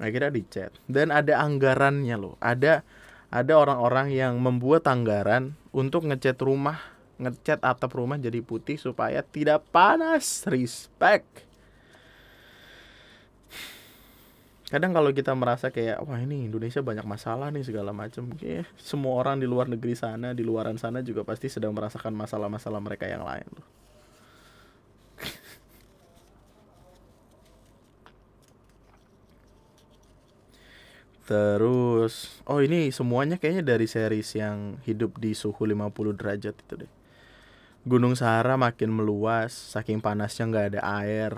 akhirnya 0.01 0.33
dicat. 0.33 0.73
Dan 0.89 1.13
ada 1.13 1.45
anggarannya 1.45 2.17
loh. 2.17 2.41
Ada 2.41 2.81
ada 3.29 3.53
orang-orang 3.53 4.17
yang 4.17 4.41
membuat 4.41 4.89
anggaran 4.89 5.53
untuk 5.77 6.09
ngecat 6.09 6.41
rumah 6.41 6.81
ngecat 7.19 7.59
atap 7.67 7.99
rumah 7.99 8.15
jadi 8.15 8.41
putih 8.41 8.79
supaya 8.79 9.21
tidak 9.21 9.67
panas. 9.75 10.47
Respect 10.47 11.48
kadang 14.69 14.93
kalau 14.93 15.09
kita 15.17 15.33
merasa 15.33 15.73
kayak 15.73 16.05
wah 16.05 16.21
ini 16.21 16.45
Indonesia 16.45 16.85
banyak 16.85 17.09
masalah 17.09 17.49
nih 17.49 17.65
segala 17.65 17.97
macam 17.97 18.29
kayak 18.37 18.69
semua 18.77 19.17
orang 19.17 19.41
di 19.41 19.49
luar 19.49 19.65
negeri 19.65 19.97
sana 19.97 20.37
di 20.37 20.45
luaran 20.45 20.77
sana 20.77 21.01
juga 21.01 21.25
pasti 21.25 21.49
sedang 21.49 21.73
merasakan 21.73 22.13
masalah-masalah 22.13 22.77
mereka 22.77 23.09
yang 23.09 23.25
lain 23.25 23.49
loh 23.49 23.65
Terus, 31.29 32.41
oh 32.49 32.65
ini 32.65 32.89
semuanya 32.89 33.37
kayaknya 33.37 33.77
dari 33.77 33.85
series 33.85 34.33
yang 34.33 34.81
hidup 34.89 35.21
di 35.21 35.37
suhu 35.37 35.69
50 35.69 36.17
derajat 36.17 36.57
itu 36.57 36.75
deh. 36.85 36.93
Gunung 37.85 38.17
Sahara 38.17 38.57
makin 38.57 38.89
meluas, 38.89 39.53
saking 39.53 40.01
panasnya 40.01 40.49
nggak 40.49 40.67
ada 40.73 40.81
air, 41.05 41.37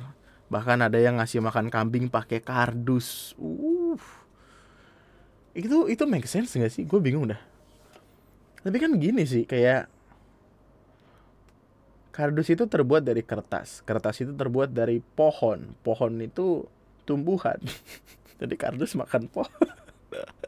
bahkan 0.51 0.83
ada 0.83 0.99
yang 0.99 1.23
ngasih 1.23 1.41
makan 1.41 1.71
kambing 1.71 2.11
pakai 2.11 2.43
kardus. 2.43 3.39
Uh 3.39 4.21
itu 5.55 5.91
itu 5.91 6.05
make 6.07 6.31
sense 6.31 6.55
gak 6.55 6.71
sih? 6.71 6.87
Gue 6.87 7.03
bingung 7.03 7.27
dah. 7.27 7.41
Tapi 8.61 8.77
kan 8.79 8.95
gini 9.01 9.25
sih 9.27 9.49
kayak 9.49 9.91
kardus 12.15 12.53
itu 12.55 12.65
terbuat 12.71 13.03
dari 13.03 13.25
kertas. 13.27 13.83
Kertas 13.83 14.23
itu 14.23 14.33
terbuat 14.37 14.71
dari 14.71 15.03
pohon. 15.03 15.75
Pohon 15.83 16.13
itu 16.23 16.69
tumbuhan. 17.03 17.59
Jadi 18.41 18.55
kardus 18.55 18.95
makan 18.95 19.27
pohon. 19.27 19.67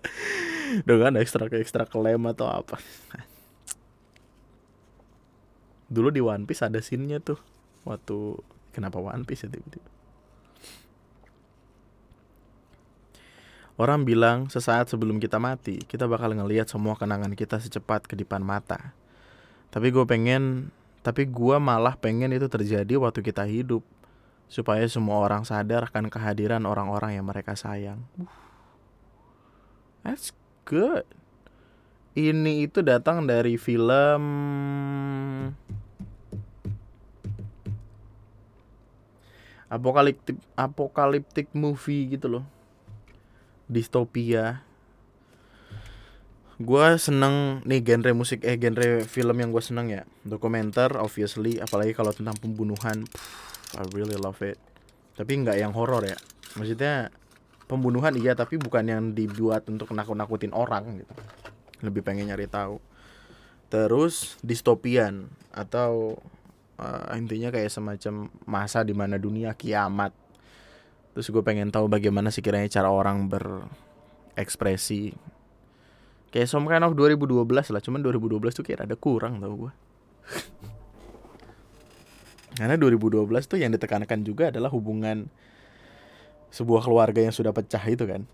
Dengan 0.89 1.19
ekstra 1.19 1.51
ekstra 1.51 1.85
lem 1.99 2.23
atau 2.31 2.49
apa? 2.49 2.79
Dulu 5.93 6.09
di 6.09 6.25
One 6.25 6.49
Piece 6.49 6.65
ada 6.65 6.81
scene-nya 6.81 7.21
tuh. 7.21 7.37
Waktu 7.85 8.41
kenapa 8.73 8.97
One 8.97 9.29
Piece 9.29 9.45
ya 9.45 9.53
tiba-tiba 9.53 9.92
Orang 13.83 14.07
bilang 14.07 14.47
sesaat 14.47 14.95
sebelum 14.95 15.19
kita 15.19 15.43
mati, 15.43 15.83
kita 15.83 16.07
bakal 16.07 16.31
ngelihat 16.39 16.71
semua 16.71 16.95
kenangan 16.95 17.35
kita 17.35 17.59
secepat 17.59 18.07
kedipan 18.07 18.39
mata. 18.39 18.95
Tapi 19.75 19.91
gue 19.91 20.07
pengen, 20.07 20.71
tapi 21.03 21.27
gue 21.27 21.59
malah 21.59 21.99
pengen 21.99 22.31
itu 22.31 22.47
terjadi 22.47 22.95
waktu 23.03 23.27
kita 23.27 23.43
hidup. 23.43 23.83
Supaya 24.47 24.87
semua 24.87 25.19
orang 25.19 25.43
sadar 25.43 25.91
akan 25.91 26.15
kehadiran 26.15 26.63
orang-orang 26.63 27.19
yang 27.19 27.27
mereka 27.27 27.59
sayang. 27.59 28.07
That's 30.07 30.31
good. 30.63 31.03
Ini 32.15 32.71
itu 32.71 32.87
datang 32.87 33.27
dari 33.27 33.59
film 33.59 34.23
apokaliptik 39.67 40.39
apokaliptik 40.55 41.51
movie 41.51 42.15
gitu 42.15 42.39
loh 42.39 42.62
distopia. 43.67 44.65
Gue 46.63 46.87
seneng 47.01 47.65
nih 47.67 47.83
genre 47.83 48.13
musik 48.15 48.47
eh 48.47 48.55
genre 48.55 49.03
film 49.03 49.37
yang 49.43 49.51
gue 49.51 49.63
seneng 49.63 49.91
ya. 49.91 50.03
Dokumenter 50.23 50.95
obviously 50.99 51.59
apalagi 51.59 51.97
kalau 51.97 52.15
tentang 52.15 52.39
pembunuhan. 52.39 53.03
Pff, 53.03 53.75
I 53.79 53.89
really 53.97 54.19
love 54.19 54.39
it. 54.47 54.61
Tapi 55.19 55.43
nggak 55.43 55.59
yang 55.59 55.75
horor 55.75 56.07
ya. 56.07 56.19
Maksudnya 56.55 57.11
pembunuhan 57.67 58.15
iya 58.15 58.37
tapi 58.37 58.61
bukan 58.61 58.85
yang 58.85 59.03
dibuat 59.17 59.67
untuk 59.67 59.91
nakut-nakutin 59.91 60.55
orang 60.55 61.03
gitu. 61.03 61.15
Lebih 61.83 62.07
pengen 62.07 62.31
nyari 62.31 62.47
tahu. 62.47 62.79
Terus 63.73 64.37
distopian 64.45 65.33
atau 65.51 66.21
uh, 66.77 67.17
intinya 67.17 67.49
kayak 67.49 67.73
semacam 67.73 68.29
masa 68.45 68.85
di 68.85 68.93
mana 68.93 69.17
dunia 69.17 69.57
kiamat 69.57 70.13
terus 71.13 71.29
gue 71.29 71.45
pengen 71.45 71.69
tahu 71.69 71.93
bagaimana 71.93 72.33
sih 72.33 72.41
kiranya 72.41 72.73
cara 72.73 72.89
orang 72.89 73.29
berekspresi. 73.29 75.13
Kayak 76.33 76.49
some 76.49 76.65
kind 76.65 76.81
of 76.81 76.97
2012 76.97 77.45
lah 77.45 77.83
cuman 77.85 78.01
2012 78.01 78.57
tuh 78.57 78.65
kayak 78.65 78.89
ada 78.89 78.97
kurang 78.97 79.37
tau 79.37 79.69
gue 79.69 79.73
karena 82.57 82.81
2012 82.81 83.29
tuh 83.45 83.61
yang 83.61 83.69
ditekankan 83.69 84.25
juga 84.25 84.49
adalah 84.49 84.73
hubungan 84.73 85.29
sebuah 86.53 86.85
keluarga 86.85 87.21
yang 87.21 87.33
sudah 87.33 87.53
pecah 87.53 87.85
itu 87.85 88.05
kan. 88.05 88.25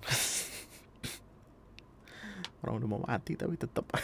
Orang 2.63 2.83
udah 2.83 2.89
mau 2.91 3.03
mati 3.03 3.39
tapi 3.39 3.55
tetap 3.55 3.87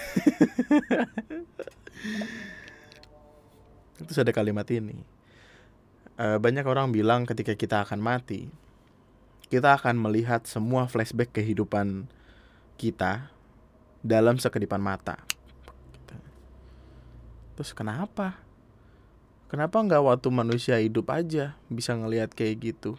terus 4.06 4.18
ada 4.18 4.34
kalimat 4.34 4.66
ini. 4.70 4.94
Uh, 6.14 6.38
banyak 6.38 6.62
orang 6.62 6.94
bilang 6.94 7.26
ketika 7.26 7.58
kita 7.58 7.82
akan 7.82 7.98
mati 7.98 8.46
kita 9.54 9.78
akan 9.78 10.02
melihat 10.02 10.42
semua 10.50 10.90
flashback 10.90 11.30
kehidupan 11.30 12.10
kita 12.74 13.30
dalam 14.02 14.34
sekedipan 14.42 14.82
mata. 14.82 15.22
Terus 17.54 17.70
kenapa? 17.70 18.42
Kenapa 19.46 19.78
nggak 19.78 20.02
waktu 20.02 20.28
manusia 20.34 20.82
hidup 20.82 21.14
aja 21.14 21.54
bisa 21.70 21.94
ngelihat 21.94 22.34
kayak 22.34 22.74
gitu? 22.74 22.98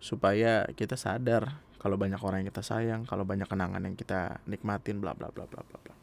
Supaya 0.00 0.64
kita 0.72 0.96
sadar 0.96 1.60
kalau 1.76 2.00
banyak 2.00 2.18
orang 2.24 2.42
yang 2.42 2.48
kita 2.48 2.64
sayang, 2.64 3.04
kalau 3.04 3.28
banyak 3.28 3.44
kenangan 3.44 3.84
yang 3.84 3.92
kita 3.92 4.40
nikmatin, 4.48 5.04
bla 5.04 5.12
bla 5.12 5.28
bla 5.28 5.44
bla 5.44 5.60
bla. 5.62 5.94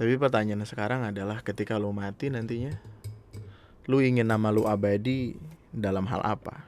Tapi 0.00 0.16
pertanyaan 0.16 0.64
sekarang 0.64 1.04
adalah 1.04 1.44
ketika 1.44 1.76
lu 1.76 1.92
mati 1.92 2.32
nantinya, 2.32 2.72
lu 3.84 4.00
ingin 4.00 4.24
nama 4.24 4.48
lu 4.48 4.64
abadi 4.64 5.36
dalam 5.76 6.08
hal 6.08 6.24
apa? 6.24 6.64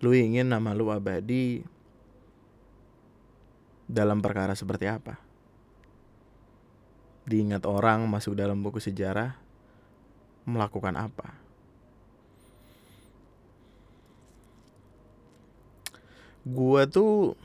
Lu 0.00 0.16
ingin 0.16 0.48
nama 0.48 0.72
lu 0.72 0.88
abadi 0.88 1.60
dalam 3.84 4.24
perkara 4.24 4.56
seperti 4.56 4.88
apa? 4.88 5.20
Diingat 7.28 7.68
orang 7.68 8.08
masuk 8.08 8.40
dalam 8.40 8.64
buku 8.64 8.80
sejarah 8.80 9.36
melakukan 10.48 10.96
apa? 10.96 11.36
Gua 16.48 16.88
tuh 16.88 17.36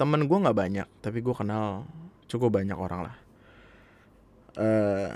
temen 0.00 0.24
gue 0.24 0.38
nggak 0.40 0.56
banyak 0.56 0.88
tapi 1.04 1.20
gue 1.20 1.36
kenal 1.36 1.84
cukup 2.24 2.56
banyak 2.56 2.72
orang 2.72 3.12
lah. 3.12 3.16
Uh, 4.56 5.12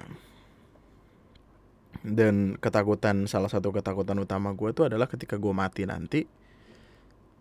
dan 2.05 2.61
ketakutan 2.61 3.25
salah 3.25 3.49
satu 3.49 3.73
ketakutan 3.73 4.21
utama 4.21 4.53
gue 4.53 4.77
tuh 4.77 4.93
adalah 4.93 5.09
ketika 5.09 5.41
gue 5.41 5.51
mati 5.57 5.89
nanti 5.89 6.29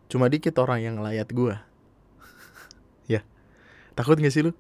cuma 0.08 0.32
dikit 0.32 0.56
orang 0.63 0.79
yang 0.79 0.95
ngelayat 0.97 1.27
gue 1.36 1.56
ya 3.13 3.21
takut 3.91 4.15
gak 4.15 4.32
sih 4.32 4.47
lu? 4.47 4.56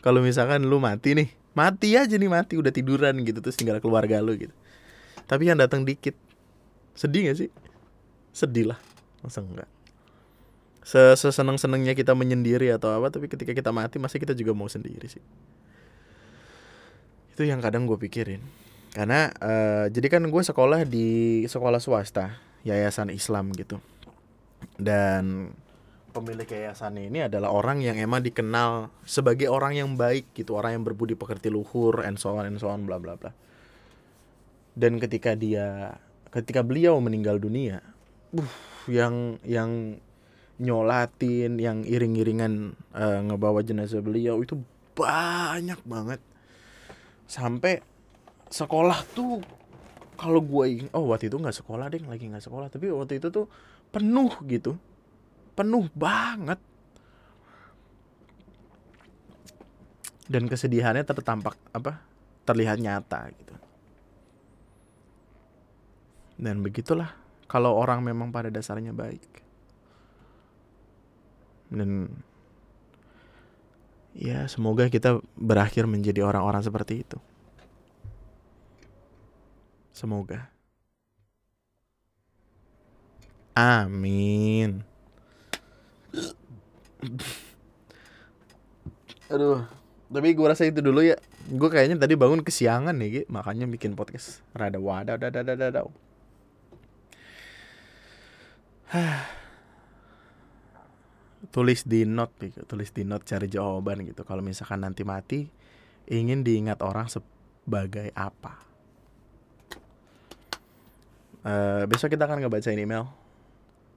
Kalau 0.00 0.24
misalkan 0.24 0.64
lu 0.64 0.80
mati 0.80 1.12
nih 1.12 1.28
mati 1.52 1.92
aja 1.92 2.16
nih 2.16 2.30
mati 2.32 2.56
udah 2.56 2.72
tiduran 2.72 3.20
gitu 3.20 3.44
terus 3.44 3.60
tinggal 3.60 3.84
keluarga 3.84 4.24
lu 4.24 4.32
gitu. 4.40 4.54
Tapi 5.28 5.52
yang 5.52 5.60
datang 5.60 5.84
dikit 5.84 6.16
sedih 6.96 7.28
gak 7.28 7.36
sih? 7.36 7.50
Sedih 8.32 8.72
lah 8.72 8.80
masa 9.20 9.44
enggak 9.44 9.73
seseneng 10.84 11.56
senengnya 11.56 11.96
kita 11.96 12.12
menyendiri 12.12 12.68
atau 12.68 12.92
apa 12.92 13.08
tapi 13.08 13.26
ketika 13.32 13.56
kita 13.56 13.72
mati 13.72 13.96
masih 13.96 14.20
kita 14.20 14.36
juga 14.36 14.52
mau 14.52 14.68
sendiri 14.68 15.08
sih. 15.08 15.24
Itu 17.32 17.48
yang 17.48 17.64
kadang 17.64 17.88
gue 17.88 17.96
pikirin. 17.96 18.44
Karena 18.92 19.32
uh, 19.42 19.90
jadi 19.90 20.06
kan 20.06 20.22
gue 20.28 20.42
sekolah 20.44 20.86
di 20.86 21.42
sekolah 21.48 21.80
swasta 21.80 22.36
yayasan 22.62 23.10
Islam 23.10 23.50
gitu. 23.56 23.80
Dan 24.76 25.50
pemilik 26.14 26.46
yayasan 26.46 27.00
ini 27.00 27.26
adalah 27.26 27.50
orang 27.50 27.82
yang 27.82 27.98
emang 27.98 28.22
dikenal 28.22 28.92
sebagai 29.02 29.50
orang 29.50 29.74
yang 29.74 29.90
baik 29.98 30.30
gitu 30.36 30.54
orang 30.54 30.78
yang 30.78 30.84
berbudi 30.86 31.18
pekerti 31.18 31.50
luhur 31.50 32.06
and 32.06 32.22
so 32.22 32.30
on 32.38 32.46
and 32.46 32.62
so 32.62 32.70
on 32.70 32.86
bla 32.86 33.02
bla 33.02 33.18
bla. 33.18 33.34
Dan 34.78 35.02
ketika 35.02 35.34
dia 35.34 35.96
ketika 36.30 36.60
beliau 36.60 37.00
meninggal 37.00 37.40
dunia 37.40 37.82
uh, 38.36 38.52
yang 38.86 39.42
yang 39.42 39.98
nyolatin 40.62 41.58
yang 41.58 41.82
iring-iringan 41.82 42.78
uh, 42.94 43.20
ngebawa 43.26 43.66
jenazah 43.66 43.98
beliau 43.98 44.38
itu 44.38 44.54
banyak 44.94 45.80
banget. 45.82 46.20
Sampai 47.26 47.82
sekolah 48.46 49.02
tuh 49.10 49.42
kalau 50.14 50.38
gue 50.38 50.86
oh 50.94 51.10
waktu 51.10 51.26
itu 51.26 51.36
nggak 51.42 51.58
sekolah 51.58 51.90
deh 51.90 52.02
lagi 52.06 52.30
nggak 52.30 52.44
sekolah. 52.44 52.70
Tapi 52.70 52.86
waktu 52.94 53.18
itu 53.18 53.28
tuh 53.34 53.50
penuh 53.90 54.30
gitu. 54.46 54.78
Penuh 55.58 55.90
banget. 55.90 56.62
Dan 60.24 60.46
kesedihannya 60.46 61.02
tertampak 61.02 61.58
apa 61.74 61.98
terlihat 62.46 62.78
nyata 62.78 63.28
gitu. 63.34 63.54
Dan 66.38 66.62
begitulah 66.62 67.10
kalau 67.50 67.74
orang 67.74 68.02
memang 68.06 68.30
pada 68.30 68.50
dasarnya 68.50 68.94
baik 68.94 69.43
dan 71.74 71.90
ya 74.14 74.46
semoga 74.46 74.86
kita 74.88 75.18
berakhir 75.34 75.84
menjadi 75.90 76.22
orang-orang 76.24 76.62
seperti 76.62 77.02
itu. 77.02 77.18
Semoga. 79.94 80.50
Amin. 83.54 84.82
Aduh 89.30 89.62
tapi 90.14 90.30
gue 90.30 90.46
rasa 90.46 90.62
itu 90.70 90.78
dulu 90.78 91.02
ya. 91.02 91.18
Gue 91.50 91.66
kayaknya 91.66 91.98
tadi 91.98 92.14
bangun 92.14 92.46
kesiangan 92.46 92.94
nih 92.94 93.08
gitu 93.10 93.26
makanya 93.34 93.66
bikin 93.66 93.98
podcast. 93.98 94.46
Rada 94.54 94.78
wadah 94.78 95.18
wadah 95.18 95.90
tulis 101.54 101.86
di 101.86 102.02
note 102.02 102.50
gitu 102.50 102.66
tulis 102.66 102.90
di 102.90 103.06
note 103.06 103.22
cari 103.22 103.46
jawaban 103.46 104.02
gitu. 104.02 104.26
Kalau 104.26 104.42
misalkan 104.42 104.82
nanti 104.82 105.06
mati 105.06 105.46
ingin 106.10 106.42
diingat 106.42 106.82
orang 106.82 107.06
sebagai 107.06 108.10
apa. 108.18 108.58
Uh, 111.44 111.86
besok 111.86 112.10
kita 112.10 112.26
akan 112.26 112.42
ngebacain 112.42 112.74
email. 112.74 113.06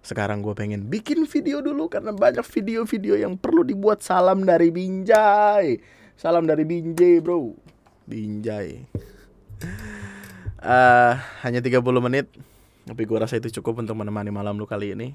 Sekarang 0.05 0.45
gue 0.45 0.53
pengen 0.53 0.85
bikin 0.85 1.25
video 1.25 1.65
dulu 1.65 1.89
karena 1.89 2.13
banyak 2.13 2.45
video-video 2.45 3.17
yang 3.17 3.33
perlu 3.33 3.65
dibuat. 3.65 4.05
Salam 4.05 4.45
dari 4.45 4.69
Binjai. 4.69 5.81
Salam 6.13 6.45
dari 6.45 6.61
Binjai 6.61 7.17
bro. 7.25 7.57
Binjai. 8.05 8.85
Uh, 10.61 11.13
hanya 11.41 11.57
30 11.57 11.81
menit 12.05 12.29
tapi 12.87 13.03
gue 13.03 13.17
rasa 13.19 13.35
itu 13.35 13.51
cukup 13.59 13.83
untuk 13.83 13.99
menemani 13.99 14.31
malam 14.31 14.55
lu 14.55 14.63
kali 14.63 14.95
ini 14.95 15.11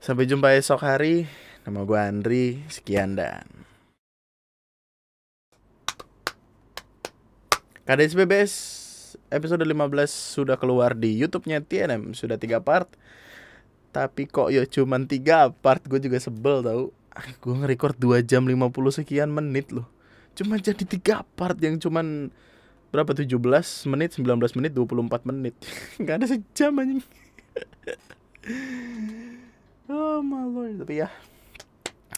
Sampai 0.00 0.28
jumpa 0.28 0.52
esok 0.52 0.84
hari. 0.84 1.24
Nama 1.64 1.80
gue 1.82 1.98
Andri. 1.98 2.44
Sekian 2.68 3.16
dan. 3.16 3.48
KDS 7.86 8.18
BBS 8.18 8.52
episode 9.30 9.62
15 9.62 10.10
sudah 10.10 10.58
keluar 10.58 10.98
di 10.98 11.14
YouTube-nya 11.16 11.62
TNM 11.62 12.12
sudah 12.12 12.34
tiga 12.34 12.58
part. 12.58 12.90
Tapi 13.94 14.28
kok 14.28 14.52
ya 14.52 14.66
cuman 14.66 15.08
tiga 15.08 15.54
part 15.54 15.80
gue 15.86 16.02
juga 16.02 16.18
sebel 16.20 16.66
tau. 16.66 16.90
Gue 17.40 17.54
nge-record 17.56 17.96
2 17.96 18.26
jam 18.26 18.44
50 18.44 18.68
sekian 18.90 19.32
menit 19.32 19.72
loh. 19.72 19.88
Cuma 20.36 20.60
jadi 20.60 20.84
tiga 20.84 21.24
part 21.38 21.56
yang 21.62 21.80
cuman 21.80 22.28
berapa 22.92 23.16
17 23.16 23.32
menit, 23.88 24.20
19 24.20 24.58
menit, 24.60 24.76
24 24.76 25.30
menit. 25.32 25.54
Gak 26.04 26.20
ada 26.20 26.26
sejam 26.28 26.76
anjing. 26.76 27.00
oh 29.90 30.20
malu 30.22 30.74
tapi 30.82 31.04
ya 31.04 31.08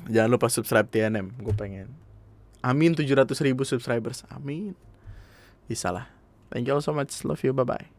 jangan 0.07 0.31
lupa 0.31 0.47
subscribe 0.49 0.87
TNM 0.87 1.43
gue 1.43 1.55
pengen. 1.55 1.91
Amin 2.59 2.95
700 2.99 3.39
ribu 3.47 3.62
subscribers. 3.62 4.27
Amin. 4.35 4.75
Bisa 5.71 5.95
lah. 5.95 6.11
Thank 6.51 6.66
you 6.66 6.75
all 6.75 6.83
so 6.83 6.91
much. 6.91 7.14
Love 7.23 7.43
you. 7.47 7.55
Bye 7.55 7.66
bye 7.66 7.98